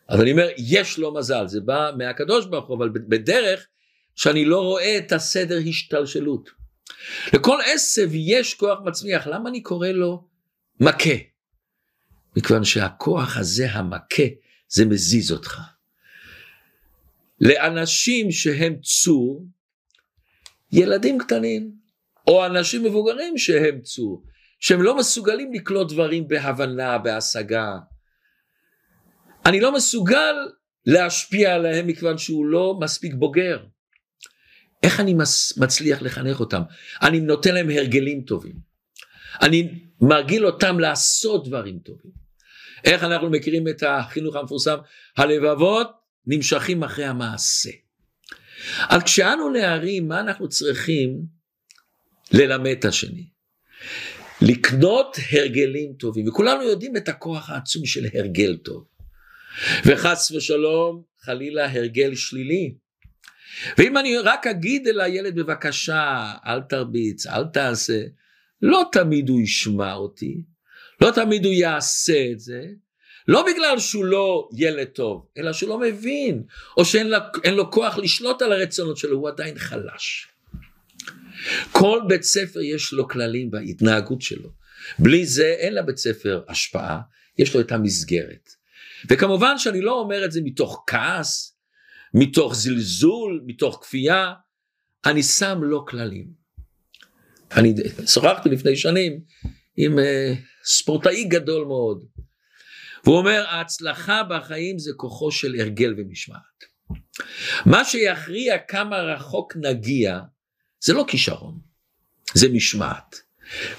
אז 0.08 0.20
אני 0.20 0.32
אומר, 0.32 0.48
יש 0.58 0.98
לו 0.98 1.14
מזל, 1.14 1.46
זה 1.46 1.60
בא 1.60 1.90
מהקדוש 1.98 2.46
ברוך 2.46 2.66
הוא, 2.66 2.76
אבל 2.76 2.88
בדרך 2.92 3.66
שאני 4.16 4.44
לא 4.44 4.60
רואה 4.60 4.98
את 4.98 5.12
הסדר 5.12 5.58
השתלשלות. 5.68 6.50
לכל 7.34 7.58
עשב 7.74 8.10
יש 8.12 8.54
כוח 8.54 8.78
מצמיח, 8.84 9.26
למה 9.26 9.50
אני 9.50 9.62
קורא 9.62 9.88
לו 9.88 10.24
מכה? 10.80 11.14
מכיוון 12.36 12.64
שהכוח 12.64 13.36
הזה 13.36 13.70
המכה, 13.70 14.22
זה 14.68 14.84
מזיז 14.84 15.32
אותך. 15.32 15.60
לאנשים 17.40 18.30
שהם 18.30 18.76
צור, 18.82 19.46
ילדים 20.72 21.18
קטנים, 21.18 21.77
או 22.28 22.46
אנשים 22.46 22.84
מבוגרים 22.84 23.38
שהם 23.38 23.80
צור, 23.80 24.24
שהם 24.60 24.82
לא 24.82 24.96
מסוגלים 24.96 25.52
לקלוט 25.52 25.92
דברים 25.92 26.28
בהבנה, 26.28 26.98
בהשגה. 26.98 27.78
אני 29.46 29.60
לא 29.60 29.74
מסוגל 29.74 30.34
להשפיע 30.86 31.54
עליהם 31.54 31.86
מכיוון 31.86 32.18
שהוא 32.18 32.46
לא 32.46 32.78
מספיק 32.80 33.14
בוגר. 33.14 33.58
איך 34.82 35.00
אני 35.00 35.14
מצליח 35.56 36.02
לחנך 36.02 36.40
אותם? 36.40 36.62
אני 37.02 37.20
נותן 37.20 37.54
להם 37.54 37.70
הרגלים 37.70 38.22
טובים. 38.22 38.54
אני 39.42 39.84
מרגיל 40.00 40.46
אותם 40.46 40.78
לעשות 40.78 41.48
דברים 41.48 41.78
טובים. 41.78 42.12
איך 42.84 43.04
אנחנו 43.04 43.30
מכירים 43.30 43.68
את 43.68 43.82
החינוך 43.86 44.36
המפורסם? 44.36 44.76
הלבבות 45.16 45.90
נמשכים 46.26 46.84
אחרי 46.84 47.04
המעשה. 47.04 47.70
אז 48.88 49.02
כשאנו 49.02 49.50
נערים, 49.50 50.08
מה 50.08 50.20
אנחנו 50.20 50.48
צריכים 50.48 51.37
ללמד 52.32 52.70
את 52.78 52.84
השני? 52.84 53.26
לקנות 54.40 55.16
הרגלים 55.32 55.92
טובים, 55.92 56.28
וכולנו 56.28 56.62
יודעים 56.62 56.96
את 56.96 57.08
הכוח 57.08 57.50
העצום 57.50 57.86
של 57.86 58.06
הרגל 58.14 58.56
טוב. 58.56 58.84
וחס 59.84 60.30
ושלום, 60.30 61.02
חלילה 61.20 61.72
הרגל 61.72 62.14
שלילי. 62.14 62.74
ואם 63.78 63.96
אני 63.96 64.18
רק 64.18 64.46
אגיד 64.46 64.88
אל 64.88 65.00
הילד 65.00 65.34
בבקשה, 65.34 66.32
אל 66.46 66.60
תרביץ, 66.60 67.26
אל 67.26 67.44
תעשה, 67.44 68.02
לא 68.62 68.82
תמיד 68.92 69.28
הוא 69.28 69.40
ישמע 69.40 69.94
אותי, 69.94 70.42
לא 71.00 71.10
תמיד 71.10 71.44
הוא 71.44 71.54
יעשה 71.54 72.26
את 72.32 72.40
זה, 72.40 72.62
לא 73.28 73.46
בגלל 73.46 73.78
שהוא 73.78 74.04
לא 74.04 74.48
ילד 74.56 74.86
טוב, 74.86 75.26
אלא 75.38 75.52
שהוא 75.52 75.68
לא 75.68 75.78
מבין, 75.78 76.42
או 76.76 76.84
שאין 76.84 77.08
לו, 77.08 77.18
לו 77.52 77.70
כוח 77.70 77.98
לשלוט 77.98 78.42
על 78.42 78.52
הרצונות 78.52 78.96
שלו, 78.96 79.16
הוא 79.18 79.28
עדיין 79.28 79.58
חלש. 79.58 80.28
כל 81.72 82.00
בית 82.08 82.22
ספר 82.22 82.60
יש 82.60 82.92
לו 82.92 83.08
כללים 83.08 83.50
בהתנהגות 83.50 84.22
שלו. 84.22 84.50
בלי 84.98 85.26
זה 85.26 85.54
אין 85.58 85.74
לבית 85.74 85.96
ספר 85.96 86.42
השפעה, 86.48 87.00
יש 87.38 87.54
לו 87.54 87.60
את 87.60 87.72
המסגרת. 87.72 88.48
וכמובן 89.10 89.58
שאני 89.58 89.80
לא 89.80 90.00
אומר 90.00 90.24
את 90.24 90.32
זה 90.32 90.40
מתוך 90.44 90.84
כעס, 90.86 91.58
מתוך 92.14 92.54
זלזול, 92.54 93.42
מתוך 93.46 93.78
כפייה, 93.82 94.32
אני 95.06 95.22
שם 95.22 95.58
לו 95.62 95.86
כללים. 95.86 96.26
אני 97.52 97.74
שוחחתי 98.06 98.48
לפני 98.48 98.76
שנים 98.76 99.20
עם 99.76 99.98
uh, 99.98 100.02
ספורטאי 100.64 101.24
גדול 101.24 101.66
מאוד, 101.66 102.04
והוא 103.04 103.18
אומר 103.18 103.44
ההצלחה 103.48 104.22
בחיים 104.22 104.78
זה 104.78 104.90
כוחו 104.96 105.30
של 105.30 105.54
הרגל 105.60 105.94
ומשמעת. 105.98 106.58
מה 107.66 107.84
שיכריע 107.84 108.58
כמה 108.58 108.96
רחוק 108.96 109.56
נגיע 109.56 110.20
זה 110.80 110.92
לא 110.92 111.04
כישרון, 111.08 111.58
זה 112.34 112.48
משמעת, 112.48 113.20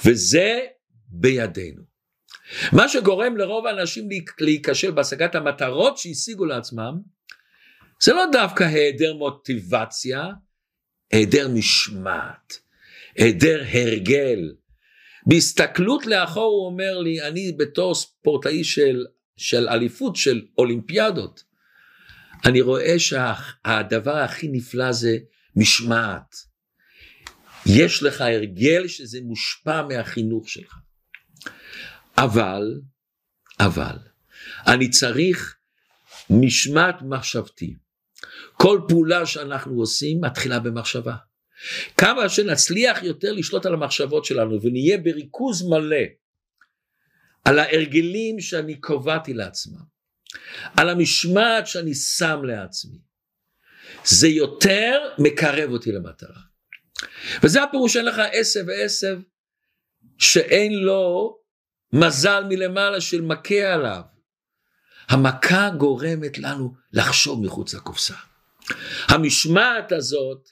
וזה 0.06 0.60
בידינו. 1.08 1.82
מה 2.72 2.88
שגורם 2.90 3.38
לרוב 3.38 3.66
האנשים 3.66 4.10
להיכשל 4.40 4.92
בהשגת 4.92 5.36
המטרות 5.36 5.98
שהשיגו 5.98 6.46
לעצמם, 6.46 7.02
זה 8.02 8.14
לא 8.14 8.24
דווקא 8.32 8.64
היעדר 8.64 9.14
מוטיבציה, 9.14 10.28
היעדר 11.12 11.48
משמעת, 11.48 12.60
היעדר 13.16 13.64
הרגל. 13.72 14.54
בהסתכלות 15.26 16.06
לאחור 16.06 16.54
הוא 16.54 16.66
אומר 16.66 17.00
לי, 17.00 17.22
אני 17.22 17.52
בתור 17.52 17.96
ספורטאי 17.96 18.64
של, 18.64 19.06
של 19.38 19.70
אליפות, 19.70 20.16
של 20.16 20.42
אולימפיאדות, 20.58 21.44
אני 22.46 22.62
רואה 22.62 23.00
שהדבר 23.00 24.18
הכי 24.18 24.48
נפלא 24.48 24.92
זה 24.92 25.18
משמעת. 25.56 26.49
יש 27.78 28.04
לך 28.04 28.22
הרגל 28.22 28.88
שזה 28.88 29.20
מושפע 29.22 29.82
מהחינוך 29.82 30.50
שלך. 30.50 30.76
אבל, 32.18 32.82
אבל, 33.60 33.98
אני 34.68 34.90
צריך 34.90 35.56
משמעת 36.30 36.96
מחשבתי. 37.02 37.76
כל 38.54 38.82
פעולה 38.88 39.26
שאנחנו 39.26 39.80
עושים 39.80 40.22
מתחילה 40.22 40.60
במחשבה. 40.60 41.16
כמה 41.98 42.30
שנצליח 42.30 43.04
יותר 43.04 43.32
לשלוט 43.32 43.66
על 43.66 43.74
המחשבות 43.74 44.26
שלנו 44.26 44.62
ונהיה 44.62 44.98
בריכוז 44.98 45.64
מלא 45.70 46.06
על 47.46 47.60
ההרגלים 47.60 48.40
שאני 48.40 48.80
קובעתי 48.80 49.34
לעצמם, 49.34 49.84
על 50.78 50.90
המשמעת 50.90 51.68
שאני 51.68 51.94
שם 51.94 52.44
לעצמי, 52.44 52.98
זה 54.06 54.28
יותר 54.28 55.00
מקרב 55.20 55.72
אותי 55.72 55.92
למטרה. 55.92 56.49
וזה 57.44 57.64
הפירוש 57.64 57.94
שאין 57.94 58.06
לך 58.06 58.22
עשב 58.32 58.64
ועשב 58.68 59.20
שאין 60.18 60.74
לו 60.74 61.36
מזל 61.94 62.44
מלמעלה 62.50 63.02
של 63.02 63.22
מכה 63.22 63.74
עליו. 63.74 64.02
המכה 65.10 65.70
גורמת 65.78 66.38
לנו 66.38 66.74
לחשוב 66.94 67.46
מחוץ 67.46 67.74
לקופסה. 67.74 68.14
המשמעת 69.08 69.92
הזאת, 69.92 70.50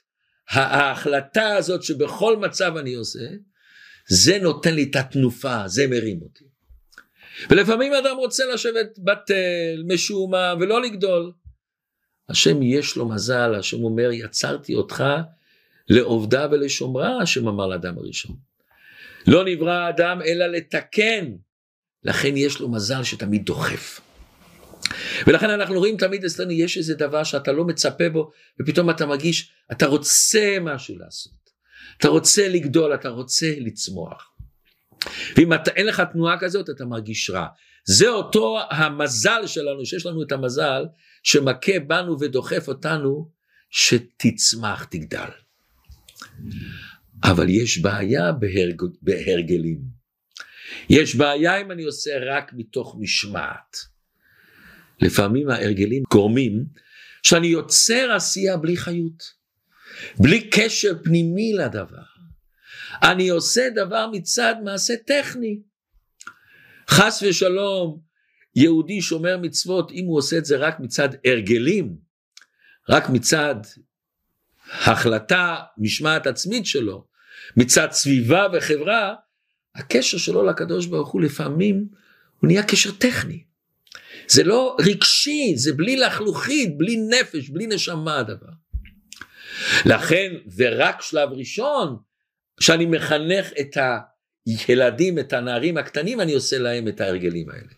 ההחלטה 0.50 1.56
הזאת 1.56 1.82
שבכל 1.82 2.36
מצב 2.36 2.76
אני 2.76 2.94
עושה, 2.94 3.28
זה 4.08 4.38
נותן 4.42 4.74
לי 4.74 4.82
את 4.90 4.96
התנופה, 4.96 5.68
זה 5.68 5.86
מרים 5.86 6.22
אותי. 6.22 6.44
ולפעמים 7.50 7.92
אדם 7.92 8.16
רוצה 8.16 8.44
לשבת 8.54 8.98
בטל, 8.98 9.82
משומע, 9.86 10.54
ולא 10.60 10.82
לגדול. 10.82 11.32
השם 12.28 12.62
יש 12.62 12.96
לו 12.96 13.08
מזל, 13.08 13.54
השם 13.54 13.84
אומר, 13.84 14.10
יצרתי 14.12 14.74
אותך 14.74 15.04
לעובדה 15.88 16.46
ולשומרה, 16.50 17.22
השם 17.22 17.48
אמר 17.48 17.66
לאדם 17.66 17.98
הראשון. 17.98 18.36
לא 19.26 19.44
נברא 19.44 19.72
האדם 19.72 20.22
אלא 20.22 20.46
לתקן, 20.46 21.32
לכן 22.04 22.36
יש 22.36 22.60
לו 22.60 22.68
מזל 22.68 23.02
שתמיד 23.02 23.44
דוחף. 23.44 24.00
ולכן 25.26 25.50
אנחנו 25.50 25.78
רואים 25.78 25.96
תמיד 25.96 26.24
אצלנו 26.24 26.50
יש 26.50 26.78
איזה 26.78 26.94
דבר 26.94 27.24
שאתה 27.24 27.52
לא 27.52 27.64
מצפה 27.64 28.08
בו 28.08 28.30
ופתאום 28.60 28.90
אתה 28.90 29.06
מרגיש 29.06 29.52
אתה 29.72 29.86
רוצה 29.86 30.56
משהו 30.60 30.98
לעשות. 30.98 31.38
אתה 31.96 32.08
רוצה 32.08 32.48
לגדול 32.48 32.94
אתה 32.94 33.08
רוצה 33.08 33.54
לצמוח. 33.58 34.32
ואם 35.36 35.52
אתה, 35.52 35.70
אין 35.70 35.86
לך 35.86 36.02
תנועה 36.12 36.38
כזאת 36.38 36.70
אתה 36.70 36.84
מרגיש 36.84 37.30
רע. 37.30 37.46
זה 37.84 38.08
אותו 38.08 38.58
המזל 38.70 39.46
שלנו 39.46 39.86
שיש 39.86 40.06
לנו 40.06 40.22
את 40.22 40.32
המזל 40.32 40.84
שמכה 41.22 41.80
בנו 41.86 42.20
ודוחף 42.20 42.68
אותנו 42.68 43.30
שתצמח 43.70 44.84
תגדל 44.84 45.28
אבל 47.24 47.48
יש 47.48 47.78
בעיה 47.78 48.32
בהרג, 48.32 48.82
בהרגלים 49.02 49.98
יש 50.90 51.14
בעיה 51.14 51.60
אם 51.60 51.70
אני 51.70 51.82
עושה 51.82 52.10
רק 52.26 52.52
מתוך 52.52 52.96
משמעת 53.00 53.76
לפעמים 55.00 55.50
ההרגלים 55.50 56.02
גורמים 56.12 56.64
שאני 57.22 57.46
יוצר 57.46 58.12
עשייה 58.16 58.56
בלי 58.56 58.76
חיות, 58.76 59.22
בלי 60.18 60.50
קשר 60.50 60.92
פנימי 61.04 61.52
לדבר. 61.52 62.02
אני 63.02 63.28
עושה 63.28 63.68
דבר 63.74 64.06
מצד 64.12 64.54
מעשה 64.64 64.94
טכני. 65.06 65.60
חס 66.90 67.22
ושלום, 67.22 68.00
יהודי 68.56 69.00
שומר 69.00 69.38
מצוות, 69.38 69.90
אם 69.90 70.04
הוא 70.04 70.18
עושה 70.18 70.38
את 70.38 70.44
זה 70.44 70.56
רק 70.56 70.80
מצד 70.80 71.08
הרגלים, 71.24 71.96
רק 72.88 73.08
מצד 73.10 73.54
החלטה, 74.72 75.56
משמעת 75.78 76.26
עצמית 76.26 76.66
שלו, 76.66 77.04
מצד 77.56 77.88
סביבה 77.90 78.46
וחברה, 78.52 79.14
הקשר 79.74 80.18
שלו 80.18 80.44
לקדוש 80.44 80.86
ברוך 80.86 81.10
הוא 81.10 81.22
לפעמים 81.22 81.88
הוא 82.40 82.48
נהיה 82.48 82.62
קשר 82.62 82.90
טכני. 82.90 83.44
זה 84.28 84.44
לא 84.44 84.76
רגשי, 84.80 85.52
זה 85.56 85.72
בלי 85.72 85.96
לחלוכית, 85.96 86.78
בלי 86.78 86.96
נפש, 86.96 87.48
בלי 87.48 87.66
נשמה 87.66 88.18
הדבר. 88.18 88.52
לכן, 89.84 90.32
ורק 90.56 91.02
שלב 91.02 91.32
ראשון, 91.32 91.96
שאני 92.60 92.86
מחנך 92.86 93.50
את 93.60 93.76
הילדים, 94.46 95.18
את 95.18 95.32
הנערים 95.32 95.76
הקטנים, 95.76 96.20
אני 96.20 96.34
עושה 96.34 96.58
להם 96.58 96.88
את 96.88 97.00
ההרגלים 97.00 97.50
האלה. 97.50 97.72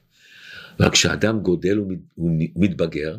רק 0.80 0.92
כשאדם 0.92 1.40
גודל 1.40 1.80
ומתבגר, 2.18 3.16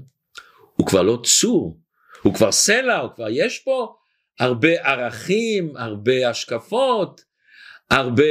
הוא 0.75 0.87
כבר 0.87 1.01
לא 1.01 1.21
צור, 1.23 1.79
הוא 2.21 2.33
כבר 2.33 2.51
סלע, 2.51 2.97
הוא 2.97 3.11
כבר 3.15 3.27
יש 3.29 3.59
פה 3.59 3.95
הרבה 4.39 4.81
ערכים, 4.91 5.77
הרבה 5.77 6.29
השקפות, 6.29 7.21
הרבה 7.89 8.23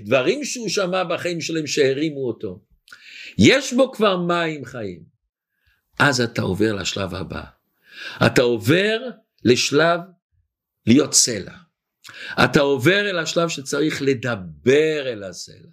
דברים 0.00 0.44
שהוא 0.44 0.68
שמע 0.68 1.04
בחיים 1.04 1.40
שלהם 1.40 1.66
שהרימו 1.66 2.26
אותו. 2.28 2.60
יש 3.38 3.72
בו 3.72 3.92
כבר 3.92 4.16
מים 4.16 4.64
חיים. 4.64 5.02
אז 5.98 6.20
אתה 6.20 6.42
עובר 6.42 6.72
לשלב 6.72 7.14
הבא. 7.14 7.42
אתה 8.26 8.42
עובר 8.42 9.00
לשלב 9.44 10.00
להיות 10.86 11.14
סלע. 11.14 11.54
אתה 12.44 12.60
עובר 12.60 13.10
אל 13.10 13.18
השלב 13.18 13.48
שצריך 13.48 14.02
לדבר 14.02 15.02
אל 15.06 15.22
הסלע. 15.24 15.68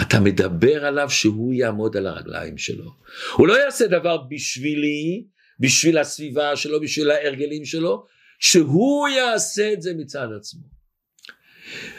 אתה 0.00 0.20
מדבר 0.20 0.84
עליו 0.84 1.10
שהוא 1.10 1.54
יעמוד 1.54 1.96
על 1.96 2.06
הרגליים 2.06 2.58
שלו. 2.58 2.92
הוא 3.36 3.48
לא 3.48 3.64
יעשה 3.64 3.86
דבר 3.86 4.16
בשבילי, 4.16 5.24
בשביל 5.60 5.98
הסביבה 5.98 6.56
שלו, 6.56 6.80
בשביל 6.80 7.10
ההרגלים 7.10 7.64
שלו, 7.64 8.06
שהוא 8.38 9.08
יעשה 9.08 9.72
את 9.72 9.82
זה 9.82 9.94
מצד 9.94 10.28
עצמו. 10.36 10.62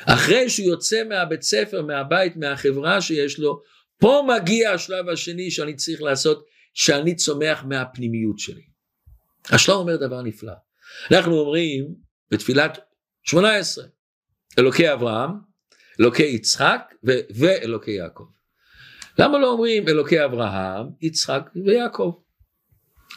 אחרי 0.06 0.50
שהוא 0.50 0.68
יוצא 0.68 1.04
מהבית 1.04 1.42
ספר, 1.42 1.82
מהבית, 1.82 2.38
מהחברה 2.38 3.02
שיש 3.02 3.40
לו, 3.40 3.62
פה 3.98 4.28
מגיע 4.28 4.72
השלב 4.72 5.10
השני 5.10 5.52
שאני 5.52 5.76
צריך 5.76 6.02
לעשות, 6.02 6.46
שאני 6.74 7.16
צומח 7.16 7.64
מהפנימיות 7.64 8.40
שלי. 8.40 8.62
השלום 9.50 9.78
אומר 9.80 9.96
דבר 9.96 10.22
נפלא. 10.22 10.54
אנחנו 11.12 11.40
אומרים 11.40 11.96
בתפילת 12.32 12.80
18, 13.24 13.86
אלוקי 14.60 14.94
אברהם, 14.94 15.32
אלוקי 16.00 16.24
יצחק 16.24 16.94
ו- 17.08 17.20
ואלוקי 17.36 17.92
יעקב. 17.92 18.26
למה 19.20 19.40
לא 19.40 19.48
אומרים 19.48 19.88
אלוקי 19.88 20.26
אברהם, 20.26 20.86
יצחק 21.02 21.50
ויעקב? 21.66 22.12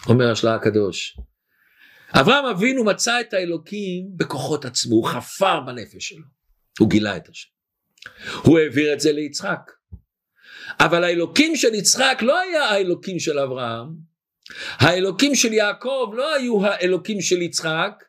אומר 0.09 0.33
השלה 0.33 0.55
הקדוש. 0.55 1.17
אברהם 2.21 2.45
אבינו 2.45 2.85
מצא 2.85 3.21
את 3.21 3.35
האלוקים 3.35 4.17
בכוחות 4.17 4.65
עצמו, 4.65 4.95
הוא 4.95 5.07
חפר 5.07 5.61
בנפש 5.61 6.09
שלו, 6.09 6.25
הוא 6.79 6.91
גילה 6.91 7.17
את 7.17 7.29
השם. 7.29 7.49
הוא 8.43 8.59
העביר 8.59 8.93
את 8.93 9.01
זה 9.01 9.13
ליצחק. 9.13 9.71
אבל 10.81 11.05
האלוקים 11.05 11.57
של 11.57 11.75
יצחק 11.75 12.19
לא 12.21 12.41
היה 12.41 12.65
האלוקים 12.65 13.19
של 13.19 13.39
אברהם, 13.39 13.89
האלוקים 14.71 15.35
של 15.35 15.53
יעקב 15.53 16.13
לא 16.17 16.35
היו 16.35 16.67
האלוקים 16.67 17.21
של 17.21 17.43
יצחק, 17.43 18.05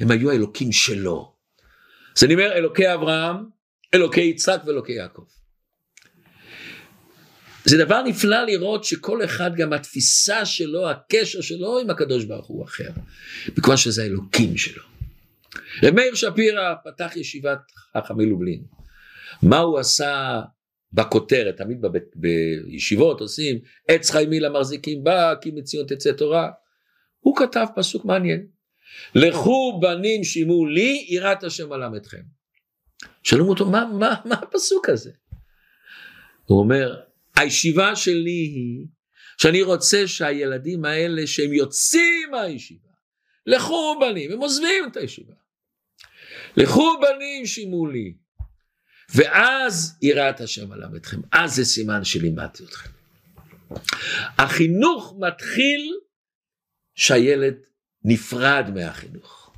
הם 0.00 0.10
היו 0.10 0.30
האלוקים 0.30 0.72
שלו. 0.72 1.34
אז 2.16 2.24
אני 2.24 2.34
אומר 2.34 2.52
אלוקי 2.52 2.94
אברהם, 2.94 3.36
אלוקי 3.94 4.20
יצחק 4.20 4.60
ואלוקי 4.66 4.92
יעקב. 4.92 5.24
זה 7.64 7.84
דבר 7.84 8.02
נפלא 8.02 8.44
לראות 8.44 8.84
שכל 8.84 9.24
אחד 9.24 9.50
גם 9.56 9.72
התפיסה 9.72 10.46
שלו, 10.46 10.90
הקשר 10.90 11.40
שלו 11.40 11.78
עם 11.78 11.90
הקדוש 11.90 12.24
ברוך 12.24 12.46
הוא 12.46 12.64
אחר, 12.64 12.90
מכיוון 13.58 13.76
שזה 13.76 14.02
האלוקים 14.02 14.56
שלו. 14.56 14.82
רב 15.82 15.94
מאיר 15.94 16.14
שפירא 16.14 16.74
פתח 16.84 17.16
ישיבת 17.16 17.58
חכמי 17.96 18.26
לובלין. 18.26 18.62
מה 19.42 19.58
הוא 19.58 19.78
עשה 19.78 20.40
בכותרת, 20.92 21.56
תמיד 21.56 21.80
בבית, 21.80 22.02
בישיבות 22.14 23.20
עושים 23.20 23.58
עץ 23.88 24.10
חיימי 24.10 24.40
למחזיקים 24.40 25.04
בה, 25.04 25.34
כי 25.40 25.50
מציון 25.50 25.86
תצא 25.86 26.12
תורה. 26.12 26.50
הוא 27.20 27.36
כתב 27.36 27.66
פסוק 27.76 28.04
מעניין. 28.04 28.46
לכו 29.14 29.80
בנים 29.82 30.24
שימו 30.24 30.66
לי 30.66 31.06
יראת 31.08 31.44
השם 31.44 31.68
מלמדכם. 31.68 32.22
שאלו 33.22 33.48
אותו 33.48 33.70
מה, 33.70 33.84
מה, 33.98 34.14
מה 34.24 34.34
הפסוק 34.34 34.88
הזה? 34.88 35.10
הוא 36.44 36.58
אומר 36.58 36.96
הישיבה 37.36 37.96
שלי 37.96 38.30
היא 38.30 38.86
שאני 39.38 39.62
רוצה 39.62 40.08
שהילדים 40.08 40.84
האלה 40.84 41.26
שהם 41.26 41.52
יוצאים 41.52 42.30
מהישיבה 42.30 42.90
לכו 43.46 43.96
בנים 44.00 44.32
הם 44.32 44.38
עוזבים 44.38 44.84
את 44.92 44.96
הישיבה 44.96 45.34
לכו 46.56 47.00
בנים 47.00 47.46
שימו 47.46 47.86
לי 47.86 48.14
ואז 49.14 49.98
יראת 50.02 50.40
השם 50.40 50.72
עליו 50.72 50.96
אתכם, 50.96 51.20
אז 51.32 51.54
זה 51.54 51.64
סימן 51.64 52.04
שלימדתי 52.04 52.64
אתכם. 52.64 52.90
החינוך 54.38 55.14
מתחיל 55.18 55.92
שהילד 56.94 57.54
נפרד 58.04 58.70
מהחינוך, 58.74 59.52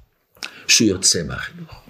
שהוא 0.69 0.89
יוצא 0.89 1.23
מהחינוך. 1.23 1.89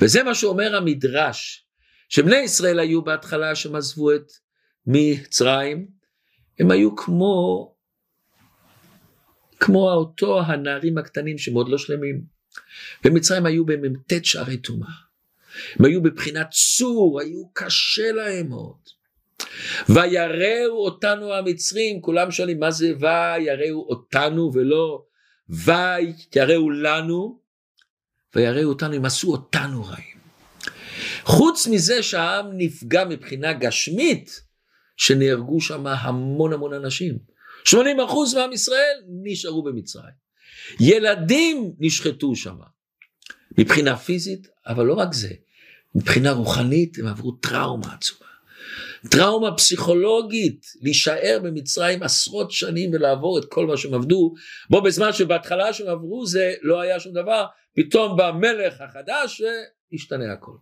וזה 0.00 0.22
מה 0.22 0.34
שאומר 0.34 0.76
המדרש, 0.76 1.66
שבני 2.08 2.36
ישראל 2.36 2.78
היו 2.78 3.04
בהתחלה 3.04 3.54
שהם 3.54 3.74
עזבו 3.74 4.14
את 4.14 4.32
מצרים, 4.86 5.86
הם 6.58 6.70
היו 6.70 6.96
כמו, 6.96 7.74
כמו 9.60 9.90
אותו 9.90 10.42
הנערים 10.42 10.98
הקטנים 10.98 11.38
שהם 11.38 11.54
עוד 11.54 11.68
לא 11.68 11.78
שלמים. 11.78 12.22
במצרים 13.04 13.46
היו 13.46 13.66
במ"ט 13.66 14.12
שערי 14.24 14.56
טומאה. 14.56 14.88
הם 15.78 15.84
היו 15.84 16.02
בבחינת 16.02 16.46
צור, 16.50 17.20
היו 17.20 17.48
קשה 17.52 18.12
להם 18.12 18.48
מאוד. 18.48 18.76
ויראו 19.88 20.84
אותנו 20.84 21.34
המצרים, 21.34 22.00
כולם 22.00 22.30
שואלים 22.30 22.60
מה 22.60 22.70
זה 22.70 22.92
ויראו 23.00 23.86
אותנו 23.88 24.50
ולא 24.54 25.04
ויראו 25.48 26.70
לנו, 26.70 27.38
ויראו 28.34 28.68
אותנו, 28.68 28.94
הם 28.94 29.04
עשו 29.04 29.32
אותנו 29.32 29.84
רעים. 29.84 30.14
חוץ 31.22 31.66
מזה 31.66 32.02
שהעם 32.02 32.46
נפגע 32.56 33.04
מבחינה 33.04 33.52
גשמית, 33.52 34.43
שנהרגו 34.96 35.60
שם 35.60 35.86
המון 35.86 36.52
המון 36.52 36.74
אנשים. 36.74 37.18
80% 37.68 37.74
מעם 38.34 38.52
ישראל 38.52 38.96
נשארו 39.22 39.62
במצרים. 39.62 40.24
ילדים 40.80 41.72
נשחטו 41.78 42.36
שם. 42.36 42.56
מבחינה 43.58 43.96
פיזית, 43.96 44.48
אבל 44.66 44.84
לא 44.86 44.94
רק 44.94 45.12
זה, 45.12 45.32
מבחינה 45.94 46.32
רוחנית 46.32 46.98
הם 46.98 47.06
עברו 47.06 47.32
טראומה 47.32 47.94
עצומה. 47.94 48.24
טראומה 49.10 49.56
פסיכולוגית, 49.56 50.66
להישאר 50.82 51.40
במצרים 51.42 52.02
עשרות 52.02 52.50
שנים 52.50 52.90
ולעבור 52.92 53.38
את 53.38 53.44
כל 53.44 53.66
מה 53.66 53.76
שהם 53.76 53.94
עבדו, 53.94 54.34
בו 54.70 54.82
בזמן 54.82 55.12
שבהתחלה 55.12 55.72
שהם 55.72 55.88
עברו 55.88 56.26
זה 56.26 56.54
לא 56.62 56.80
היה 56.80 57.00
שום 57.00 57.12
דבר, 57.12 57.44
פתאום 57.76 58.16
בא 58.16 58.30
מלך 58.30 58.80
החדש 58.80 59.42
והשתנה 59.92 60.32
הכל. 60.32 60.56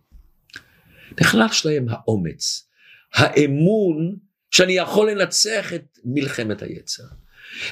נחלש 1.21 1.65
להם 1.65 1.85
האומץ, 1.89 2.69
האמון 3.13 4.15
שאני 4.51 4.73
יכול 4.73 5.11
לנצח 5.11 5.73
את 5.73 5.97
מלחמת 6.05 6.61
היצר. 6.61 7.03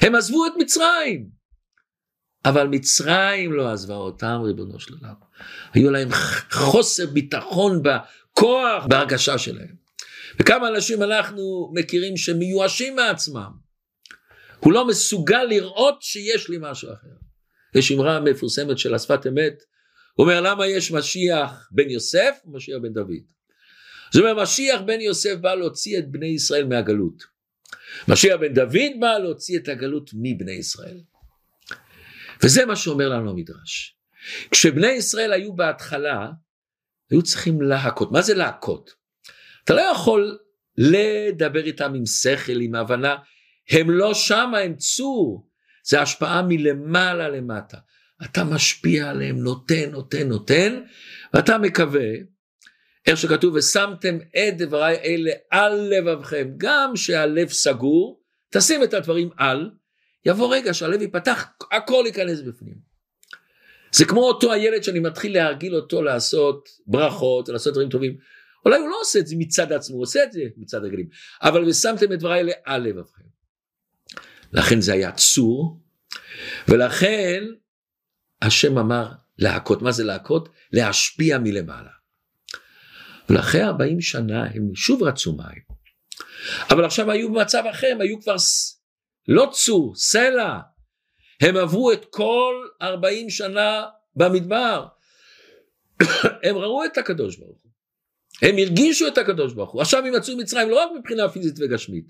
הם 0.00 0.14
עזבו 0.14 0.46
את 0.46 0.52
מצרים, 0.58 1.28
אבל 2.44 2.66
מצרים 2.66 3.52
לא 3.52 3.72
עזבה 3.72 3.94
אותם 3.94 4.40
ריבונו 4.44 4.80
של 4.80 4.94
עולם. 4.94 5.14
היו 5.74 5.90
להם 5.90 6.08
חוסר 6.50 7.06
ביטחון 7.06 7.82
בכוח, 7.82 8.86
בהרגשה 8.86 9.38
שלהם. 9.38 9.82
וכמה 10.40 10.68
אנשים 10.68 11.02
אנחנו 11.02 11.72
מכירים 11.74 12.16
שמיואשים 12.16 12.96
מעצמם. 12.96 13.50
הוא 14.58 14.72
לא 14.72 14.86
מסוגל 14.86 15.44
לראות 15.44 16.02
שיש 16.02 16.48
לי 16.48 16.56
משהו 16.60 16.92
אחר. 16.92 17.08
יש 17.74 17.92
אמרה 17.92 18.20
מפורסמת 18.20 18.78
של 18.78 18.94
השפת 18.94 19.26
אמת, 19.26 19.62
הוא 20.14 20.24
אומר 20.24 20.40
למה 20.40 20.66
יש 20.66 20.92
משיח 20.92 21.68
בן 21.72 21.90
יוסף 21.90 22.38
ומשיח 22.46 22.76
בן 22.82 22.92
דוד. 22.92 23.22
זאת 24.12 24.20
אומרת 24.20 24.36
משיח 24.42 24.80
בן 24.80 25.00
יוסף 25.00 25.34
בא 25.40 25.54
להוציא 25.54 25.98
את 25.98 26.10
בני 26.10 26.26
ישראל 26.26 26.64
מהגלות. 26.64 27.24
משיח 28.08 28.36
בן 28.40 28.54
דוד 28.54 28.92
בא 29.00 29.18
להוציא 29.18 29.58
את 29.58 29.68
הגלות 29.68 30.10
מבני 30.14 30.52
ישראל. 30.52 31.00
וזה 32.42 32.66
מה 32.66 32.76
שאומר 32.76 33.08
לנו 33.08 33.30
המדרש. 33.30 33.96
כשבני 34.50 34.90
ישראל 34.90 35.32
היו 35.32 35.52
בהתחלה, 35.52 36.30
היו 37.10 37.22
צריכים 37.22 37.62
להכות. 37.62 38.12
מה 38.12 38.22
זה 38.22 38.34
להכות? 38.34 38.90
אתה 39.64 39.74
לא 39.74 39.80
יכול 39.80 40.38
לדבר 40.78 41.64
איתם 41.64 41.94
עם 41.94 42.06
שכל, 42.06 42.60
עם 42.60 42.74
הבנה. 42.74 43.16
הם 43.70 43.90
לא 43.90 44.14
שמה, 44.14 44.58
הם 44.58 44.76
צור. 44.76 45.48
זה 45.84 46.02
השפעה 46.02 46.42
מלמעלה 46.42 47.28
למטה. 47.28 47.78
אתה 48.24 48.44
משפיע 48.44 49.10
עליהם, 49.10 49.36
נותן, 49.36 49.90
נותן, 49.90 50.28
נותן, 50.28 50.82
ואתה 51.34 51.58
מקווה, 51.58 52.08
איך 53.06 53.18
שכתוב, 53.18 53.54
ושמתם 53.54 54.18
את 54.30 54.56
דבריי 54.58 54.96
אלה 54.96 55.32
על 55.50 55.80
לבבכם, 55.80 56.48
גם 56.56 56.96
שהלב 56.96 57.48
סגור, 57.48 58.22
תשים 58.50 58.82
את 58.82 58.94
הדברים 58.94 59.30
על, 59.36 59.70
יבוא 60.26 60.54
רגע 60.54 60.74
שהלב 60.74 61.02
ייפתח, 61.02 61.44
הכל 61.72 62.02
ייכנס 62.06 62.40
בפנים. 62.40 62.92
זה 63.92 64.04
כמו 64.04 64.20
אותו 64.20 64.52
הילד 64.52 64.82
שאני 64.82 64.98
מתחיל 64.98 65.34
להרגיל 65.34 65.74
אותו 65.74 66.02
לעשות 66.02 66.68
ברכות, 66.86 67.48
לעשות 67.48 67.72
דברים 67.72 67.88
טובים. 67.88 68.16
אולי 68.64 68.78
הוא 68.78 68.88
לא 68.88 68.96
עושה 69.00 69.18
את 69.18 69.26
זה 69.26 69.34
מצד 69.38 69.72
עצמו, 69.72 69.96
הוא 69.96 70.02
עושה 70.02 70.24
את 70.24 70.32
זה 70.32 70.40
מצד 70.56 70.84
הגלים. 70.84 71.08
אבל 71.42 71.64
ושמתם 71.68 72.12
את 72.12 72.18
דבריי 72.18 72.40
אלה 72.40 72.52
על 72.64 72.82
לבבכם. 72.82 73.22
לכן 74.52 74.80
זה 74.80 74.92
היה 74.92 75.12
צור, 75.12 75.80
ולכן 76.68 77.44
השם 78.42 78.78
אמר 78.78 79.08
להכות. 79.38 79.82
מה 79.82 79.92
זה 79.92 80.04
להכות? 80.04 80.48
להשפיע 80.72 81.38
מלמעלה. 81.38 82.01
ולאחרי 83.28 83.62
40 83.62 84.00
שנה 84.00 84.44
הם 84.54 84.74
שוב 84.74 85.02
רצו 85.02 85.32
מים. 85.32 85.62
אבל 86.70 86.84
עכשיו 86.84 87.10
היו 87.10 87.32
במצב 87.32 87.62
אחר, 87.70 87.86
הם 87.92 88.00
היו 88.00 88.20
כבר 88.20 88.36
לא 89.28 89.48
צור, 89.52 89.94
סלע. 89.96 90.58
הם 91.40 91.56
עברו 91.56 91.92
את 91.92 92.06
כל 92.10 92.54
40 92.82 93.30
שנה 93.30 93.84
במדבר. 94.16 94.86
הם 96.44 96.56
ראו 96.56 96.84
את 96.84 96.98
הקדוש 96.98 97.36
ברוך 97.36 97.60
הוא. 97.62 97.72
הם 98.42 98.58
הרגישו 98.58 99.06
את 99.06 99.18
הקדוש 99.18 99.52
ברוך 99.52 99.70
הוא. 99.70 99.80
עכשיו 99.80 100.06
הם 100.06 100.14
יצאו 100.14 100.36
ממצרים 100.36 100.70
לא 100.70 100.84
רק 100.84 100.90
מבחינה 100.98 101.28
פיזית 101.28 101.54
וגשמית, 101.60 102.04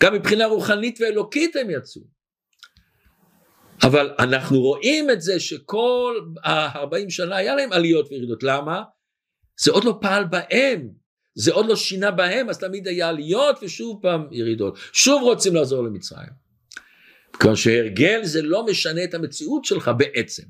גם 0.00 0.14
מבחינה 0.14 0.46
רוחנית 0.46 1.00
ואלוקית 1.00 1.56
הם 1.56 1.70
יצאו. 1.70 2.02
אבל 3.82 4.14
אנחנו 4.18 4.60
רואים 4.60 5.10
את 5.10 5.20
זה 5.20 5.40
שכל 5.40 6.20
ה-40 6.44 7.10
שנה 7.10 7.36
היה 7.36 7.54
להם 7.54 7.72
עליות 7.72 8.08
וירידות. 8.10 8.42
למה? 8.42 8.82
זה 9.60 9.70
עוד 9.70 9.84
לא 9.84 9.98
פעל 10.00 10.24
בהם. 10.24 10.88
זה 11.34 11.52
עוד 11.52 11.66
לא 11.66 11.76
שינה 11.76 12.10
בהם, 12.10 12.48
אז 12.48 12.58
תמיד 12.58 12.88
היה 12.88 13.08
עליות 13.08 13.58
ושוב 13.62 14.02
פעם 14.02 14.26
ירידות. 14.30 14.78
שוב 14.92 15.22
רוצים 15.22 15.54
לעזור 15.54 15.84
למצרים. 15.84 16.46
כיוון 17.40 17.56
שהרגל 17.56 18.24
זה 18.24 18.42
לא 18.42 18.66
משנה 18.66 19.04
את 19.04 19.14
המציאות 19.14 19.64
שלך 19.64 19.90
בעצם. 19.98 20.42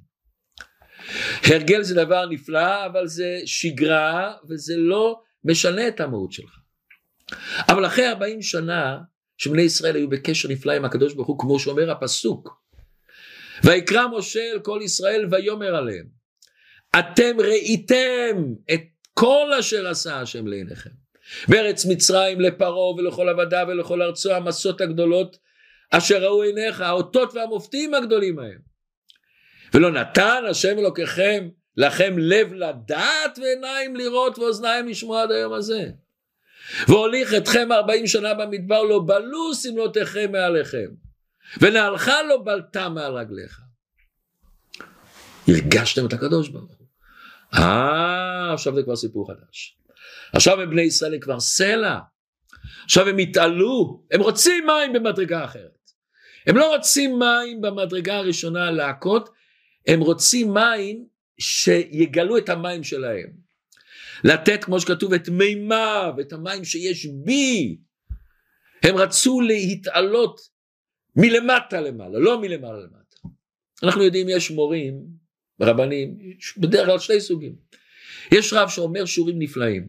הרגל 1.44 1.82
זה 1.82 1.94
דבר 1.94 2.26
נפלא 2.26 2.86
אבל 2.86 3.06
זה 3.06 3.40
שגרה 3.44 4.34
וזה 4.48 4.74
לא 4.76 5.20
משנה 5.44 5.88
את 5.88 6.00
המהות 6.00 6.32
שלך. 6.32 6.58
אבל 7.68 7.86
אחרי 7.86 8.08
40 8.08 8.42
שנה 8.42 8.98
שבני 9.38 9.62
ישראל 9.62 9.96
היו 9.96 10.08
בקשר 10.08 10.48
נפלא 10.48 10.72
עם 10.72 10.84
הקדוש 10.84 11.14
ברוך 11.14 11.28
הוא 11.28 11.38
כמו 11.38 11.58
שאומר 11.58 11.90
הפסוק 11.90 12.62
ויקרא 13.64 14.06
משה 14.18 14.52
אל 14.52 14.58
כל 14.60 14.80
ישראל 14.84 15.28
ויאמר 15.30 15.74
עליהם 15.76 16.06
אתם 16.98 17.40
ראיתם 17.40 18.36
את 18.74 18.80
כל 19.18 19.52
אשר 19.60 19.88
עשה 19.88 20.20
השם 20.20 20.46
לעיניכם. 20.46 20.90
בארץ 21.48 21.86
מצרים 21.86 22.40
לפרעה 22.40 22.94
ולכל 22.94 23.28
עבדיו 23.28 23.66
ולכל 23.68 24.02
ארצו 24.02 24.34
המסות 24.34 24.80
הגדולות 24.80 25.38
אשר 25.90 26.22
ראו 26.22 26.42
עיניך 26.42 26.80
האותות 26.80 27.34
והמופתים 27.34 27.94
הגדולים 27.94 28.38
ההם. 28.38 28.58
ולא 29.74 29.90
נתן 29.90 30.42
השם 30.50 30.78
אלוקיכם 30.78 31.48
לכם 31.76 32.18
לב 32.18 32.52
לדעת 32.52 33.38
ועיניים 33.38 33.96
לראות 33.96 34.38
ואוזניים 34.38 34.88
לשמוע 34.88 35.22
עד 35.22 35.30
היום 35.30 35.52
הזה. 35.52 35.90
והוליך 36.88 37.34
אתכם 37.34 37.72
ארבעים 37.72 38.06
שנה 38.06 38.34
במדבר 38.34 38.82
לא 38.82 39.02
בלו 39.06 39.54
שמלותיכם 39.54 40.32
מעליכם 40.32 40.88
ונעלך 41.60 42.10
לא 42.28 42.42
בלטה 42.44 42.88
מעל 42.88 43.12
רגליך. 43.12 43.60
הרגשתם 45.48 46.06
את 46.06 46.12
הקדוש 46.12 46.48
ברוך 46.48 46.76
הוא. 46.78 46.86
אה 47.54 48.25
עכשיו 48.56 48.74
זה 48.74 48.82
כבר 48.82 48.96
סיפור 48.96 49.28
חדש 49.32 49.78
עכשיו 50.32 50.60
הם 50.60 50.70
בני 50.70 50.82
ישראל 50.82 51.14
הם 51.14 51.20
כבר 51.20 51.40
סלע 51.40 51.98
עכשיו 52.84 53.08
הם 53.08 53.18
התעלו 53.18 54.02
הם 54.12 54.20
רוצים 54.20 54.66
מים 54.66 54.92
במדרגה 54.92 55.44
אחרת 55.44 55.76
הם 56.46 56.56
לא 56.56 56.76
רוצים 56.76 57.18
מים 57.18 57.60
במדרגה 57.60 58.16
הראשונה 58.16 58.70
להכות, 58.70 59.28
הם 59.86 60.00
רוצים 60.00 60.54
מים 60.54 61.06
שיגלו 61.38 62.38
את 62.38 62.48
המים 62.48 62.84
שלהם. 62.84 63.46
לתת 64.24 64.64
כמו 64.64 64.80
שכתוב 64.80 65.12
את 65.12 65.28
מימיו, 65.28 66.14
את 66.20 66.32
המים 66.32 66.64
שיש 66.64 67.06
בי. 67.06 67.78
הם 68.82 68.96
רצו 68.96 69.40
להתעלות 69.40 70.40
מלמטה 71.16 71.80
למעלה, 71.80 72.18
לא 72.18 72.40
מלמעלה 72.40 72.78
למטה. 72.78 73.28
אנחנו 73.82 74.02
יודעים 74.02 74.28
יש 74.28 74.50
מורים, 74.50 75.02
רבנים, 75.60 76.18
בדרך 76.58 76.86
כלל 76.86 76.98
שני 76.98 77.20
סוגים. 77.20 77.54
יש 78.32 78.52
רב 78.52 78.68
שאומר 78.68 79.04
שיעורים 79.04 79.38
נפלאים, 79.38 79.88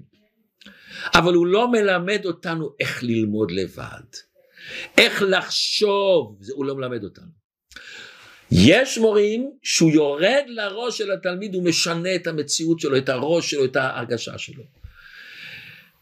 אבל 1.16 1.34
הוא 1.34 1.48
לא 1.48 1.72
מלמד 1.72 2.26
אותנו 2.26 2.70
איך 2.80 3.04
ללמוד 3.04 3.52
לבד. 3.52 4.04
איך 4.98 5.24
לחשוב, 5.28 6.38
זה 6.40 6.54
הוא 6.56 6.66
לא 6.66 6.76
מלמד 6.76 7.04
אותנו. 7.04 7.48
יש 8.52 8.98
מורים 8.98 9.52
שהוא 9.64 9.92
יורד 9.92 10.44
לראש 10.48 10.98
של 10.98 11.12
התלמיד 11.12 11.56
ומשנה 11.56 12.16
את 12.16 12.28
המציאות 12.28 12.80
שלו, 12.80 12.98
את 12.98 13.10
הראש 13.10 13.52
שלו, 13.52 13.66
את 13.66 13.76
ההרגשה 13.76 14.38
שלו. 14.38 14.64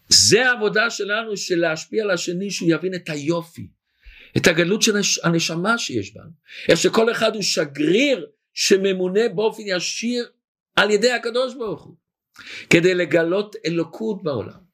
זה 0.09 0.49
העבודה 0.49 0.89
שלנו 0.89 1.37
של 1.37 1.55
להשפיע 1.55 2.03
על 2.03 2.11
השני 2.11 2.51
שהוא 2.51 2.69
יבין 2.71 2.95
את 2.95 3.09
היופי, 3.09 3.67
את 4.37 4.47
הגלות 4.47 4.81
של 4.81 4.93
הנשמה 5.23 5.77
שיש 5.77 6.13
בנו, 6.13 6.29
איך 6.69 6.79
שכל 6.79 7.11
אחד 7.11 7.35
הוא 7.35 7.43
שגריר 7.43 8.27
שממונה 8.53 9.29
באופן 9.35 9.63
ישיר 9.65 10.29
על 10.75 10.91
ידי 10.91 11.11
הקדוש 11.11 11.53
ברוך 11.55 11.83
הוא, 11.83 11.95
כדי 12.69 12.93
לגלות 12.93 13.55
אלוקות 13.65 14.23
בעולם. 14.23 14.65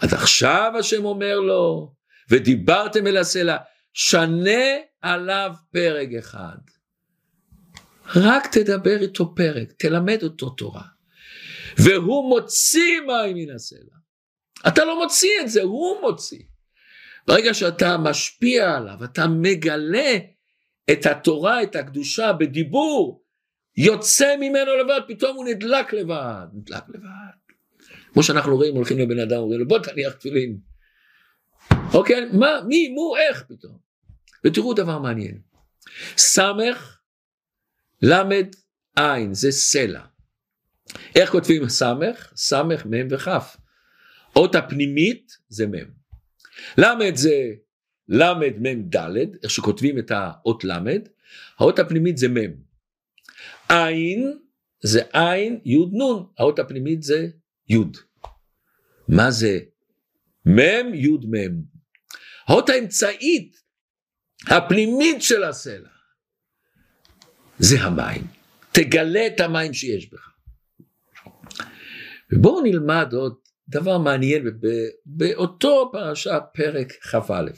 אז 0.00 0.12
עכשיו 0.12 0.72
השם 0.78 1.04
אומר 1.04 1.40
לו, 1.40 1.92
ודיברתם 2.30 3.06
אל 3.06 3.16
הסלע, 3.16 3.56
שנה 3.92 4.64
עליו 5.02 5.52
פרק 5.72 6.08
אחד. 6.18 6.56
רק 8.16 8.46
תדבר 8.46 9.02
איתו 9.02 9.34
פרק, 9.34 9.72
תלמד 9.72 10.22
אותו 10.22 10.50
תורה. 10.50 10.82
והוא 11.76 12.28
מוציא 12.28 13.00
מים 13.00 13.36
מן 13.36 13.54
הסלע. 13.54 13.96
אתה 14.68 14.84
לא 14.84 15.02
מוציא 15.02 15.40
את 15.40 15.48
זה, 15.48 15.62
הוא 15.62 16.00
מוציא. 16.00 16.42
ברגע 17.26 17.54
שאתה 17.54 17.98
משפיע 17.98 18.76
עליו, 18.76 19.04
אתה 19.04 19.26
מגלה 19.26 20.16
את 20.90 21.06
התורה, 21.06 21.62
את 21.62 21.76
הקדושה 21.76 22.32
בדיבור, 22.32 23.21
יוצא 23.76 24.36
ממנו 24.36 24.76
לבד, 24.76 25.00
פתאום 25.08 25.36
הוא 25.36 25.44
נדלק 25.44 25.92
לבד, 25.92 26.46
נדלק 26.52 26.82
לבד. 26.88 27.42
כמו 28.12 28.22
שאנחנו 28.22 28.56
רואים, 28.56 28.74
הולכים 28.74 28.98
לבן 28.98 29.18
אדם, 29.18 29.36
אומרים 29.36 29.60
לו 29.60 29.68
בוא 29.68 29.78
תניח 29.78 30.12
תפילין. 30.12 30.58
אוקיי? 31.94 32.24
מה, 32.32 32.60
מי, 32.66 32.88
מו, 32.88 33.16
איך 33.16 33.44
פתאום? 33.48 33.78
ותראו 34.44 34.74
דבר 34.74 34.98
מעניין. 34.98 35.38
סמך, 36.16 36.98
למד, 38.02 38.46
עין, 38.96 39.34
זה 39.34 39.52
סלע. 39.52 40.00
איך 41.16 41.30
כותבים 41.30 41.68
סמך? 41.68 42.32
סמך, 42.36 42.86
מם 42.86 43.06
וכף. 43.10 43.56
אות 44.36 44.54
הפנימית 44.54 45.32
זה 45.48 45.66
מם. 45.66 45.90
למד 46.78 47.16
זה 47.16 47.52
למד 48.08 48.52
מם 48.58 48.82
דלת, 48.82 49.28
איך 49.42 49.50
שכותבים 49.50 49.98
את 49.98 50.10
האות 50.10 50.64
למד, 50.64 51.08
האות 51.58 51.78
הפנימית 51.78 52.18
זה 52.18 52.28
מם. 52.28 52.71
עין 53.72 54.38
זה 54.82 55.02
עין 55.12 55.60
יוד 55.64 55.90
נון, 55.92 56.26
האות 56.38 56.58
הפנימית 56.58 57.02
זה 57.02 57.26
יוד. 57.68 57.96
מה 59.08 59.30
זה 59.30 59.58
מם 60.46 60.94
יוד 60.94 61.26
מם? 61.30 61.62
האות 62.46 62.68
האמצעית 62.68 63.56
הפנימית 64.46 65.22
של 65.22 65.44
הסלע 65.44 65.88
זה 67.58 67.80
המים. 67.80 68.26
תגלה 68.72 69.26
את 69.26 69.40
המים 69.40 69.74
שיש 69.74 70.10
בך. 70.12 70.30
ובואו 72.32 72.62
נלמד 72.62 73.12
עוד 73.12 73.34
דבר 73.68 73.98
מעניין 73.98 74.42
באותו 75.06 75.90
פרשה 75.92 76.40
פרק 76.40 76.92
כ"א. 76.92 77.50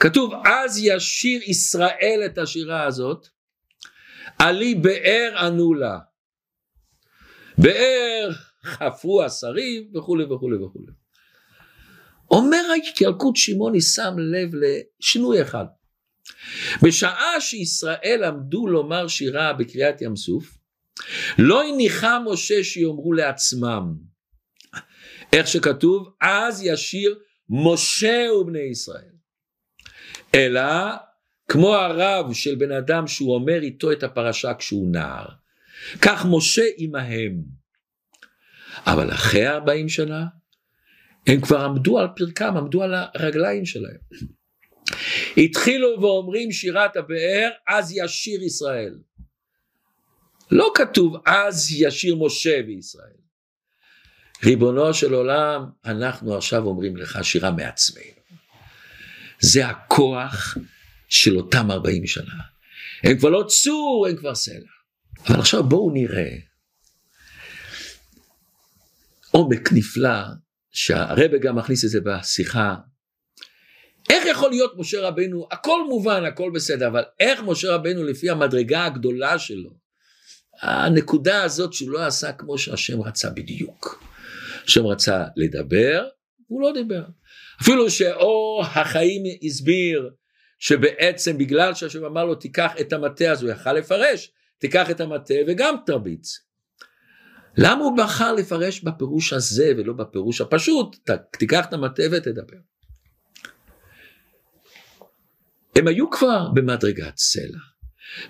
כתוב 0.00 0.32
אז 0.44 0.78
ישיר 0.82 1.40
ישראל 1.46 2.22
את 2.26 2.38
השירה 2.38 2.84
הזאת 2.84 3.28
עלי 4.38 4.74
באר 4.74 5.34
ענו 5.38 5.74
לה 5.74 5.98
באר 7.58 8.30
חפרו 8.64 9.22
השרים 9.22 9.90
וכולי 9.94 10.24
וכולי 10.24 10.56
וכולי. 10.56 10.92
אומר 12.30 12.62
ילקוט 13.00 13.36
שמעוני 13.36 13.80
שם 13.80 14.14
לב 14.18 14.50
לשינוי 14.54 15.42
אחד. 15.42 15.64
בשעה 16.82 17.40
שישראל 17.40 18.24
עמדו 18.24 18.66
לומר 18.66 19.08
שירה 19.08 19.52
בקריאת 19.52 20.02
ים 20.02 20.16
סוף, 20.16 20.58
לא 21.38 21.62
הניחה 21.62 22.18
משה 22.24 22.64
שיאמרו 22.64 23.12
לעצמם, 23.12 23.94
איך 25.32 25.46
שכתוב, 25.46 26.14
אז 26.20 26.62
ישיר 26.64 27.18
משה 27.48 28.26
ובני 28.40 28.70
ישראל. 28.70 29.12
אלא 30.34 30.62
כמו 31.48 31.74
הרב 31.74 32.32
של 32.32 32.54
בן 32.54 32.72
אדם 32.72 33.06
שהוא 33.06 33.34
אומר 33.34 33.62
איתו 33.62 33.92
את 33.92 34.02
הפרשה 34.02 34.54
כשהוא 34.54 34.92
נער. 34.92 35.26
כך 36.02 36.26
משה 36.30 36.64
עמהם. 36.76 37.42
אבל 38.86 39.10
אחרי 39.10 39.48
ארבעים 39.48 39.88
שנה, 39.88 40.24
הם 41.26 41.40
כבר 41.40 41.64
עמדו 41.64 41.98
על 41.98 42.06
פרקם, 42.16 42.56
עמדו 42.56 42.82
על 42.82 42.94
הרגליים 42.94 43.66
שלהם. 43.66 43.98
התחילו 45.36 45.88
ואומרים 46.00 46.52
שירת 46.52 46.96
הבאר, 46.96 47.50
אז 47.68 47.92
ישיר 47.96 48.42
ישראל. 48.42 48.98
לא 50.50 50.72
כתוב 50.74 51.16
אז 51.26 51.72
ישיר 51.72 52.16
משה 52.16 52.60
וישראל. 52.66 53.22
ריבונו 54.44 54.94
של 54.94 55.14
עולם, 55.14 55.64
אנחנו 55.84 56.36
עכשיו 56.36 56.64
אומרים 56.64 56.96
לך 56.96 57.18
שירה 57.22 57.50
מעצמנו. 57.50 58.22
זה 59.40 59.66
הכוח 59.66 60.56
של 61.12 61.36
אותם 61.36 61.70
40 61.70 62.06
שנה. 62.06 62.34
הם 63.02 63.18
כבר 63.18 63.30
לא 63.30 63.44
צור, 63.48 64.06
הם 64.10 64.16
כבר 64.16 64.34
סלע. 64.34 64.54
אבל 65.28 65.40
עכשיו 65.40 65.68
בואו 65.68 65.90
נראה 65.94 66.36
עומק 69.30 69.72
נפלא, 69.72 70.20
שהרבא 70.70 71.38
גם 71.38 71.56
מכניס 71.56 71.84
את 71.84 71.90
זה 71.90 72.00
בשיחה. 72.00 72.74
איך 74.10 74.24
יכול 74.26 74.50
להיות 74.50 74.72
משה 74.76 75.00
רבנו, 75.00 75.48
הכל 75.50 75.84
מובן, 75.88 76.24
הכל 76.24 76.50
בסדר, 76.54 76.86
אבל 76.86 77.02
איך 77.20 77.40
משה 77.46 77.74
רבנו 77.74 78.04
לפי 78.04 78.30
המדרגה 78.30 78.84
הגדולה 78.84 79.38
שלו, 79.38 79.70
הנקודה 80.62 81.42
הזאת 81.42 81.72
שהוא 81.72 81.90
לא 81.90 82.06
עשה 82.06 82.32
כמו 82.32 82.58
שהשם 82.58 83.02
רצה 83.02 83.30
בדיוק. 83.30 84.04
השם 84.64 84.86
רצה 84.86 85.24
לדבר, 85.36 86.04
הוא 86.46 86.62
לא 86.62 86.72
דיבר. 86.74 87.04
אפילו 87.62 87.90
שאור 87.90 88.62
החיים 88.64 89.22
הסביר 89.42 90.10
שבעצם 90.62 91.38
בגלל 91.38 91.74
שהשם 91.74 92.04
אמר 92.04 92.24
לו 92.24 92.34
תיקח 92.34 92.72
את 92.80 92.92
המטה 92.92 93.24
אז 93.24 93.42
הוא 93.42 93.50
יכל 93.50 93.72
לפרש, 93.72 94.32
תיקח 94.58 94.90
את 94.90 95.00
המטה 95.00 95.34
וגם 95.46 95.74
תרביץ. 95.86 96.38
למה 97.56 97.84
הוא 97.84 97.96
בחר 97.96 98.32
לפרש 98.32 98.80
בפירוש 98.80 99.32
הזה 99.32 99.72
ולא 99.76 99.92
בפירוש 99.92 100.40
הפשוט? 100.40 100.96
תיקח 101.38 101.66
את 101.68 101.72
המטה 101.72 102.02
ותדבר. 102.12 102.56
הם 105.76 105.88
היו 105.88 106.10
כבר 106.10 106.48
במדרגת 106.54 107.16
סלע. 107.16 107.58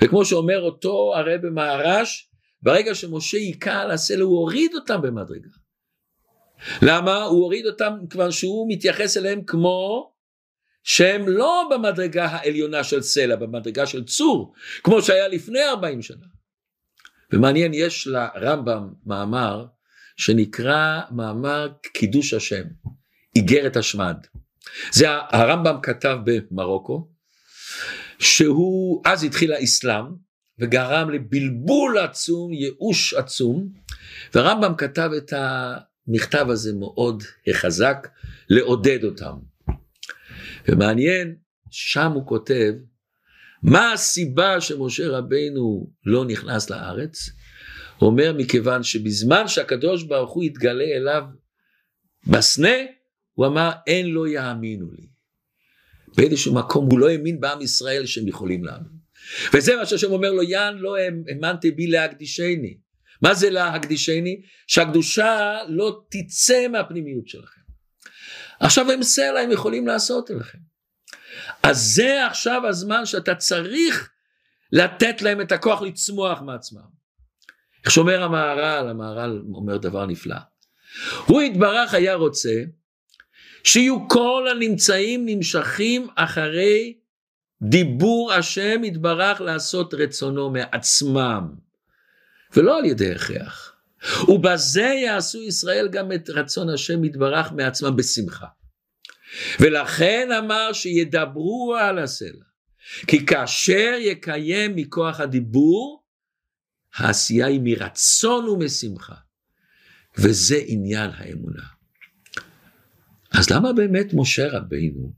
וכמו 0.00 0.24
שאומר 0.24 0.60
אותו 0.60 1.12
הרי 1.16 1.38
במערש, 1.38 2.30
ברגע 2.62 2.94
שמשה 2.94 3.38
היכה 3.38 3.80
על 3.80 3.90
הסלע 3.90 4.24
הוא 4.24 4.38
הוריד 4.38 4.74
אותם 4.74 5.02
במדרגה. 5.02 5.50
למה? 6.82 7.24
הוא 7.24 7.42
הוריד 7.42 7.66
אותם 7.66 7.92
כבר 8.10 8.30
שהוא 8.30 8.66
מתייחס 8.72 9.16
אליהם 9.16 9.44
כמו 9.44 10.11
שהם 10.84 11.28
לא 11.28 11.68
במדרגה 11.70 12.24
העליונה 12.26 12.84
של 12.84 13.02
סלע, 13.02 13.36
במדרגה 13.36 13.86
של 13.86 14.04
צור, 14.04 14.54
כמו 14.82 15.02
שהיה 15.02 15.28
לפני 15.28 15.64
40 15.64 16.02
שנה. 16.02 16.26
ומעניין, 17.32 17.74
יש 17.74 18.06
לרמב"ם 18.06 18.88
מאמר 19.06 19.66
שנקרא 20.16 21.00
מאמר 21.10 21.68
קידוש 21.92 22.34
השם, 22.34 22.64
איגרת 23.36 23.76
השמד. 23.76 24.16
זה 24.92 25.06
הרמב"ם 25.10 25.76
כתב 25.82 26.18
במרוקו, 26.24 27.08
שהוא, 28.18 29.02
אז 29.04 29.24
התחיל 29.24 29.52
האסלאם, 29.52 30.04
וגרם 30.58 31.10
לבלבול 31.10 31.98
עצום, 31.98 32.52
ייאוש 32.52 33.14
עצום, 33.14 33.68
והרמב"ם 34.34 34.74
כתב 34.78 35.10
את 35.16 35.32
המכתב 35.36 36.46
הזה 36.50 36.72
מאוד 36.74 37.22
חזק, 37.52 38.08
לעודד 38.48 39.04
אותם. 39.04 39.51
ומעניין, 40.68 41.36
שם 41.70 42.12
הוא 42.12 42.26
כותב, 42.26 42.72
מה 43.62 43.92
הסיבה 43.92 44.60
שמשה 44.60 45.08
רבינו 45.08 45.90
לא 46.06 46.24
נכנס 46.24 46.70
לארץ? 46.70 47.30
הוא 47.98 48.10
אומר 48.10 48.32
מכיוון 48.38 48.82
שבזמן 48.82 49.48
שהקדוש 49.48 50.02
ברוך 50.02 50.32
הוא 50.32 50.42
התגלה 50.42 50.84
אליו 50.84 51.22
בסנה, 52.26 52.76
הוא 53.32 53.46
אמר 53.46 53.70
אין 53.86 54.06
לא 54.06 54.28
יאמינו 54.28 54.90
לי. 54.92 55.06
באיזשהו 56.16 56.54
מקום 56.54 56.90
הוא 56.90 56.98
לא 56.98 57.08
האמין 57.08 57.40
בעם 57.40 57.60
ישראל 57.60 58.06
שהם 58.06 58.28
יכולים 58.28 58.64
להאמין. 58.64 59.02
וזה 59.54 59.76
מה 59.76 59.86
שהשם 59.86 60.12
אומר 60.12 60.32
לו 60.32 60.42
יען 60.42 60.76
לא 60.78 60.96
האמנתי 61.28 61.70
בי 61.70 61.86
להקדישני. 61.86 62.78
מה 63.22 63.34
זה 63.34 63.50
להקדישני? 63.50 64.40
שהקדושה 64.66 65.58
לא 65.68 66.02
תצא 66.10 66.68
מהפנימיות 66.68 67.28
שלכם. 67.28 67.61
עכשיו 68.62 68.90
הם 68.90 69.02
סלע 69.02 69.40
הם 69.40 69.50
יכולים 69.50 69.86
לעשות 69.86 70.30
אליכם. 70.30 70.58
אז 71.62 71.92
זה 71.94 72.26
עכשיו 72.26 72.62
הזמן 72.68 73.06
שאתה 73.06 73.34
צריך 73.34 74.10
לתת 74.72 75.22
להם 75.22 75.40
את 75.40 75.52
הכוח 75.52 75.82
לצמוח 75.82 76.40
מעצמם. 76.40 77.02
איך 77.84 77.92
שאומר 77.92 78.22
המהר"ל, 78.22 78.88
המהר"ל 78.88 79.42
אומר 79.54 79.76
דבר 79.76 80.06
נפלא. 80.06 80.36
הוא 81.26 81.42
יתברך 81.42 81.94
היה 81.94 82.14
רוצה 82.14 82.54
שיהיו 83.64 84.08
כל 84.08 84.48
הנמצאים 84.50 85.26
נמשכים 85.26 86.08
אחרי 86.14 86.94
דיבור 87.62 88.32
השם 88.32 88.84
יתברך 88.84 89.40
לעשות 89.40 89.94
רצונו 89.94 90.50
מעצמם 90.50 91.54
ולא 92.56 92.78
על 92.78 92.84
ידי 92.84 93.12
הכרח. 93.12 93.71
ובזה 94.28 94.82
יעשו 94.82 95.42
ישראל 95.42 95.88
גם 95.92 96.12
את 96.12 96.30
רצון 96.30 96.70
השם 96.70 97.04
יתברך 97.04 97.52
מעצמם 97.52 97.96
בשמחה. 97.96 98.46
ולכן 99.60 100.28
אמר 100.38 100.72
שידברו 100.72 101.76
על 101.80 101.98
הסלע. 101.98 102.44
כי 103.06 103.26
כאשר 103.26 103.94
יקיים 104.00 104.76
מכוח 104.76 105.20
הדיבור, 105.20 106.04
העשייה 106.96 107.46
היא 107.46 107.60
מרצון 107.64 108.48
ומשמחה. 108.48 109.14
וזה 110.18 110.56
עניין 110.66 111.10
האמונה. 111.14 111.62
אז 113.32 113.50
למה 113.50 113.72
באמת 113.72 114.06
משה 114.12 114.48
רבינו 114.48 115.12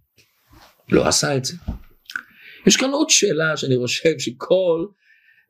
לא 0.89 1.09
עשה 1.09 1.37
את 1.37 1.45
זה? 1.45 1.57
יש 2.67 2.77
כאן 2.77 2.91
עוד 2.91 3.11
שאלה 3.11 3.57
שאני 3.57 3.77
חושב 3.77 4.19
שכל 4.19 4.87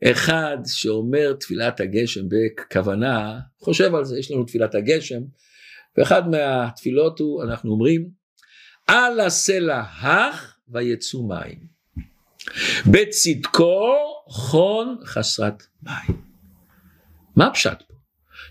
אחד 0.04 0.58
שאומר 0.66 1.32
תפילת 1.40 1.80
הגשם 1.80 2.20
בכוונה, 2.28 3.40
חושב 3.60 3.94
על 3.94 4.04
זה, 4.04 4.18
יש 4.18 4.30
לנו 4.30 4.44
תפילת 4.44 4.74
הגשם, 4.74 5.20
ואחד 5.96 6.28
מהתפילות 6.28 7.18
הוא, 7.18 7.42
אנחנו 7.42 7.70
אומרים, 7.70 8.08
על 8.86 9.20
הסלע 9.20 9.80
הך 9.80 10.58
ויצאו 10.68 11.28
מים. 11.28 11.74
בצדקו 12.86 13.94
חון 14.28 14.98
חסרת 15.04 15.62
מים. 15.82 16.22
מה 17.36 17.46
הפשט 17.46 17.82
פה? 17.88 17.94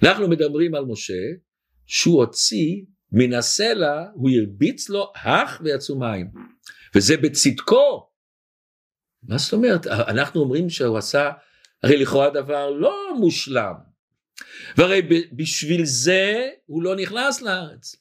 אנחנו 0.03 0.27
מדברים 0.27 0.75
על 0.75 0.85
משה 0.85 1.23
שהוא 1.85 2.23
הוציא 2.23 2.81
מן 3.11 3.33
הסלע, 3.33 4.05
הוא 4.13 4.29
הרביץ 4.29 4.89
לו 4.89 5.11
הך 5.15 5.61
ויצאו 5.63 5.99
מים. 5.99 6.27
וזה 6.95 7.17
בצדקו. 7.17 8.12
מה 9.27 9.37
זאת 9.37 9.53
אומרת? 9.53 9.87
אנחנו 9.87 10.41
אומרים 10.41 10.69
שהוא 10.69 10.97
עשה 10.97 11.31
הרי 11.83 11.97
לכאורה 11.97 12.29
דבר 12.29 12.69
לא 12.69 13.15
מושלם. 13.19 13.73
והרי 14.77 15.01
בשביל 15.31 15.85
זה 15.85 16.49
הוא 16.65 16.83
לא 16.83 16.95
נכנס 16.95 17.41
לארץ. 17.41 17.95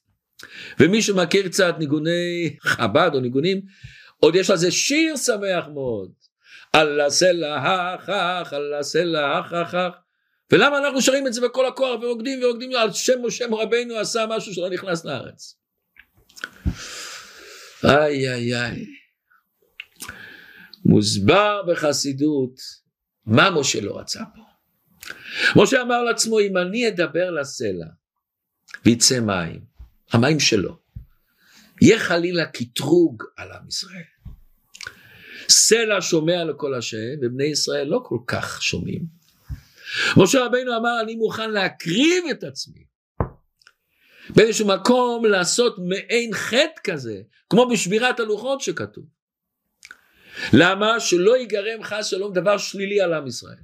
ומי 0.80 1.02
שמכיר 1.02 1.48
קצת 1.48 1.74
ניגוני 1.78 2.56
חב"ד 2.60 3.10
או 3.14 3.20
ניגונים, 3.20 3.60
עוד 4.16 4.36
יש 4.36 4.50
לזה 4.50 4.70
שיר 4.70 5.16
שמח 5.16 5.66
מאוד. 5.74 6.10
אללה 6.74 7.10
סלע 7.10 7.56
הכך, 7.56 8.52
אללה 8.52 8.82
סלע 8.82 9.38
הכך. 9.38 9.90
ולמה 10.52 10.78
אנחנו 10.78 11.02
שרים 11.02 11.26
את 11.26 11.32
זה 11.32 11.40
בכל 11.40 11.66
הכוח 11.66 12.02
ורוקדים 12.02 12.44
ורוקדים 12.44 12.70
על 12.76 12.92
שם 12.92 13.26
משה 13.26 13.44
רבינו 13.50 13.96
עשה 13.96 14.26
משהו 14.28 14.54
שלא 14.54 14.70
נכנס 14.70 15.04
לארץ. 15.04 15.56
איי 17.84 18.30
איי 18.30 18.54
איי. 18.54 19.01
מוסבר 20.84 21.62
בחסידות 21.68 22.60
מה 23.26 23.50
משה 23.50 23.80
לא 23.80 23.98
רצה 23.98 24.20
פה. 24.34 24.42
משה 25.56 25.82
אמר 25.82 26.02
לעצמו 26.02 26.40
אם 26.40 26.56
אני 26.56 26.88
אדבר 26.88 27.30
לסלע 27.30 27.86
ויצא 28.84 29.20
מים, 29.20 29.60
המים 30.12 30.40
שלו, 30.40 30.78
יהיה 31.82 31.98
חלילה 31.98 32.46
קטרוג 32.46 33.22
על 33.36 33.52
עם 33.52 33.68
ישראל. 33.68 34.02
סלע 35.48 36.00
שומע 36.00 36.44
לכל 36.44 36.74
השם 36.74 37.12
ובני 37.22 37.44
ישראל 37.44 37.86
לא 37.86 38.00
כל 38.04 38.18
כך 38.26 38.62
שומעים. 38.62 39.06
משה 40.16 40.44
רבינו 40.44 40.76
אמר 40.76 41.00
אני 41.04 41.16
מוכן 41.16 41.50
להקריב 41.50 42.24
את 42.30 42.44
עצמי 42.44 42.84
באיזשהו 44.30 44.68
מקום 44.68 45.24
לעשות 45.24 45.76
מעין 45.78 46.30
חטא 46.34 46.80
כזה 46.84 47.22
כמו 47.50 47.68
בשבירת 47.68 48.20
הלוחות 48.20 48.60
שכתוב. 48.60 49.04
למה? 50.52 51.00
שלא 51.00 51.36
ייגרם 51.36 51.82
חס 51.82 52.06
שלום 52.06 52.32
דבר 52.32 52.58
שלילי 52.58 53.00
על 53.00 53.14
עם 53.14 53.26
ישראל. 53.26 53.58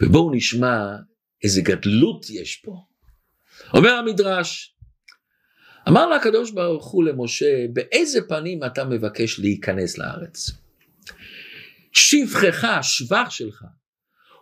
ובואו 0.00 0.30
נשמע 0.34 0.96
איזה 1.44 1.60
גדלות 1.60 2.30
יש 2.30 2.56
פה. 2.56 2.76
אומר 3.74 3.90
המדרש, 3.90 4.76
אמר 5.88 6.06
לה 6.06 6.16
הקדוש 6.16 6.50
ברוך 6.50 6.86
הוא 6.86 7.04
למשה, 7.04 7.66
באיזה 7.72 8.28
פנים 8.28 8.64
אתה 8.64 8.84
מבקש 8.84 9.38
להיכנס 9.38 9.98
לארץ? 9.98 10.50
שבחך, 11.92 12.64
השבח 12.64 13.30
שלך, 13.30 13.64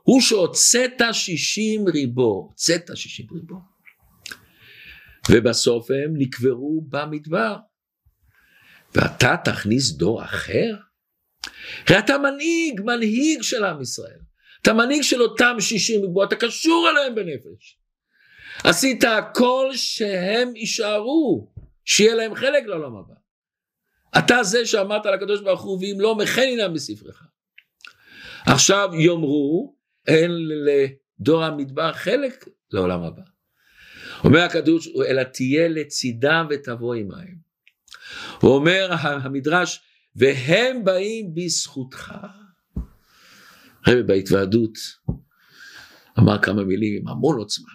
הוא 0.03 0.21
שהוצאת 0.21 1.03
שישים 1.13 1.89
ריבו, 1.89 2.49
הוצאת 2.51 2.97
שישים 2.97 3.27
ריבו. 3.35 3.61
ובסוף 5.31 5.91
הם 5.91 6.15
נקברו 6.17 6.85
במדבר. 6.89 7.57
ואתה 8.97 9.37
תכניס 9.45 9.91
דור 9.91 10.25
אחר? 10.25 10.75
הרי 11.87 11.99
אתה 11.99 12.19
מנהיג, 12.19 12.81
מנהיג 12.81 13.43
של 13.43 13.65
עם 13.65 13.83
ישראל. 13.83 14.19
אתה 14.63 14.73
מנהיג 14.73 15.03
של 15.03 15.23
אותם 15.23 15.57
שישים 15.61 16.01
ריבו, 16.03 16.25
אתה 16.25 16.37
קשור 16.37 16.89
אליהם 16.91 17.15
בנפש. 17.15 17.79
עשית 18.65 19.05
הכל 19.05 19.71
שהם 19.73 20.57
יישארו, 20.57 21.53
שיהיה 21.85 22.15
להם 22.15 22.35
חלק 22.35 22.67
לעולם 22.67 22.97
הבא. 22.97 23.15
אתה 24.19 24.43
זה 24.43 24.67
שאמרת 24.67 25.07
לקדוש 25.07 25.41
ברוך 25.41 25.63
הוא, 25.63 25.79
ואם 25.81 26.01
לא, 26.01 26.17
מחן 26.17 26.43
הנה 26.43 26.69
מספרך. 26.69 27.23
עכשיו 28.47 28.91
יאמרו, 28.99 29.77
אין 30.07 30.31
לדור 30.67 31.45
המדבר 31.45 31.93
חלק 31.93 32.49
לעולם 32.71 33.03
הבא. 33.03 33.23
אומר 34.25 34.41
הקדוש, 34.41 34.89
אלא 35.09 35.23
תהיה 35.23 35.69
לצידם 35.69 36.47
ותבוא 36.51 36.95
עמהם. 36.95 37.46
הוא 38.41 38.55
אומר 38.55 38.89
המדרש, 39.01 39.81
והם 40.17 40.85
באים 40.85 41.35
בזכותך. 41.35 42.15
רבי 43.87 44.03
בהתוועדות 44.03 44.79
אמר 46.19 46.43
כמה 46.43 46.65
מילים 46.65 46.99
עם 47.01 47.09
המון 47.09 47.39
עוצמה. 47.39 47.69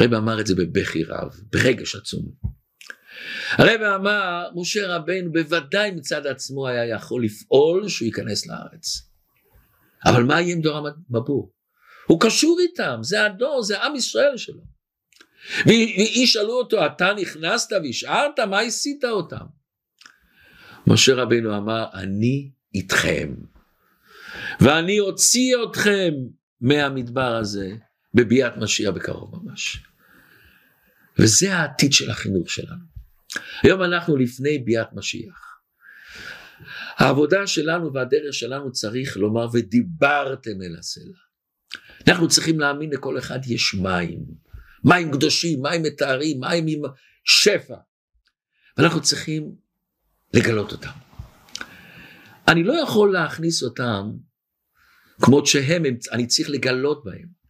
רבי 0.00 0.16
אמר 0.16 0.40
את 0.40 0.46
זה 0.46 0.54
בבכי 0.54 1.04
רב, 1.04 1.40
ברגש 1.52 1.96
עצום. 1.96 2.22
הרבי 3.50 3.86
אמר, 3.94 4.48
משה 4.54 4.96
רבנו 4.96 5.32
בוודאי 5.32 5.90
מצד 5.90 6.26
עצמו 6.26 6.68
היה 6.68 6.86
יכול 6.86 7.24
לפעול 7.24 7.88
שהוא 7.88 8.06
ייכנס 8.06 8.46
לארץ. 8.46 9.10
אבל 10.06 10.24
מה 10.24 10.40
יהיה 10.40 10.54
עם 10.54 10.60
דור 10.60 10.76
המבוא? 10.76 11.46
הוא 12.06 12.20
קשור 12.20 12.58
איתם, 12.60 12.98
זה 13.02 13.24
הדור, 13.24 13.62
זה 13.62 13.82
עם 13.82 13.96
ישראל 13.96 14.36
שלו. 14.36 14.62
וישאלו 15.66 16.52
אותו, 16.52 16.86
אתה 16.86 17.12
נכנסת 17.14 17.72
והשארת? 17.84 18.38
מה 18.50 18.60
עשית 18.60 19.04
אותם? 19.04 19.46
משה 20.86 21.14
רבנו 21.14 21.56
אמר, 21.56 21.86
אני 21.94 22.50
איתכם, 22.74 23.34
ואני 24.60 25.00
אוציא 25.00 25.56
אתכם 25.70 26.12
מהמדבר 26.60 27.36
הזה 27.36 27.70
בביאת 28.14 28.56
משיח 28.56 28.90
בקרוב 28.90 29.34
ממש. 29.36 29.82
וזה 31.18 31.54
העתיד 31.54 31.92
של 31.92 32.10
החינוך 32.10 32.50
שלנו. 32.50 32.84
היום 33.62 33.82
אנחנו 33.82 34.16
לפני 34.16 34.58
ביאת 34.58 34.92
משיח. 34.92 35.50
העבודה 36.96 37.46
שלנו 37.46 37.94
והדרך 37.94 38.34
שלנו 38.34 38.72
צריך 38.72 39.16
לומר 39.16 39.46
ודיברתם 39.52 40.62
אל 40.62 40.76
הסלע. 40.78 41.18
אנחנו 42.08 42.28
צריכים 42.28 42.60
להאמין 42.60 42.90
לכל 42.90 43.18
אחד 43.18 43.38
יש 43.46 43.74
מים, 43.74 44.20
מים 44.84 45.12
קדושים, 45.12 45.62
מים 45.62 45.82
מטהרים, 45.82 46.40
מים 46.40 46.64
עם 46.68 46.82
שפע. 47.24 47.76
ואנחנו 48.76 49.02
צריכים 49.02 49.54
לגלות 50.34 50.72
אותם. 50.72 50.90
אני 52.48 52.62
לא 52.62 52.72
יכול 52.72 53.12
להכניס 53.12 53.62
אותם 53.62 54.10
כמות 55.22 55.46
שהם, 55.46 55.82
אני 56.12 56.26
צריך 56.26 56.50
לגלות 56.50 57.04
בהם. 57.04 57.40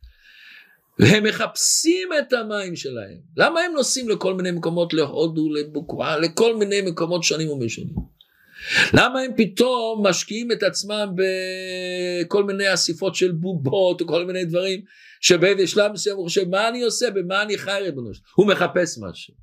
והם 0.99 1.25
מחפשים 1.25 2.09
את 2.19 2.33
המים 2.33 2.77
שלהם. 2.77 3.19
למה 3.37 3.61
הם 3.61 3.73
נוסעים 3.73 4.09
לכל 4.09 4.35
מיני 4.35 4.51
מקומות, 4.51 4.95
להודו, 4.95 5.55
לבוקרה, 5.55 6.19
לכל 6.19 6.57
מיני 6.57 6.81
מקומות 6.83 7.23
שונים 7.23 7.49
ומשונים? 7.51 7.95
למה 8.93 9.21
הם 9.21 9.31
פתאום 9.37 10.07
משקיעים 10.07 10.53
את 10.53 10.63
עצמם 10.63 11.15
בכל 11.15 12.45
מיני 12.45 12.75
אסיפות 12.75 13.15
של 13.15 13.33
בובות 13.33 14.03
וכל 14.03 14.27
מיני 14.27 14.45
דברים 14.45 14.81
שבאיזה 15.21 15.67
שלב 15.67 15.93
מסוים 15.93 16.17
הוא 16.17 16.25
חושב 16.25 16.49
מה 16.49 16.69
אני 16.69 16.83
עושה? 16.83 17.11
במה 17.11 17.43
אני 17.43 17.59
חי 17.59 17.79
ריבונו 17.83 18.15
שלו 18.15 18.25
הוא 18.35 18.47
מחפש 18.47 18.99
משהו. 19.03 19.35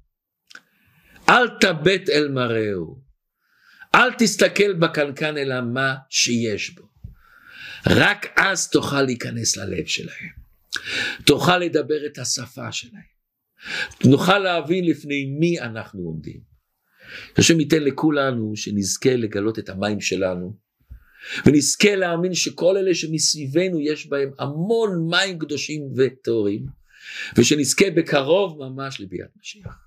אל 1.29 1.47
תבט 1.59 2.09
אל 2.09 2.27
מראהו 2.27 3.07
אל 3.95 4.13
תסתכל 4.17 4.73
בקנקן 4.73 5.37
אלא 5.37 5.61
מה 5.61 5.95
שיש 6.09 6.75
בו. 6.75 6.87
רק 7.87 8.25
אז 8.35 8.69
תוכל 8.69 9.01
להיכנס 9.01 9.57
ללב 9.57 9.85
שלהם. 9.85 10.29
תוכל 11.25 11.57
לדבר 11.57 12.05
את 12.05 12.17
השפה 12.17 12.71
שלהם. 12.71 13.17
נוכל 14.05 14.39
להבין 14.39 14.85
לפני 14.85 15.25
מי 15.39 15.59
אנחנו 15.59 16.01
עומדים 16.01 16.56
השם 17.37 17.59
ייתן 17.59 17.83
לכולנו 17.83 18.55
שנזכה 18.55 19.15
לגלות 19.15 19.59
את 19.59 19.69
המים 19.69 20.01
שלנו 20.01 20.53
ונזכה 21.45 21.95
להאמין 21.95 22.33
שכל 22.33 22.77
אלה 22.77 22.95
שמסביבנו 22.95 23.79
יש 23.79 24.07
בהם 24.07 24.31
המון 24.39 25.07
מים 25.09 25.39
קדושים 25.39 25.81
וטהורים 25.97 26.65
ושנזכה 27.37 27.85
בקרוב 27.95 28.59
ממש 28.59 29.01
לביאת 29.01 29.29
משיח 29.41 29.77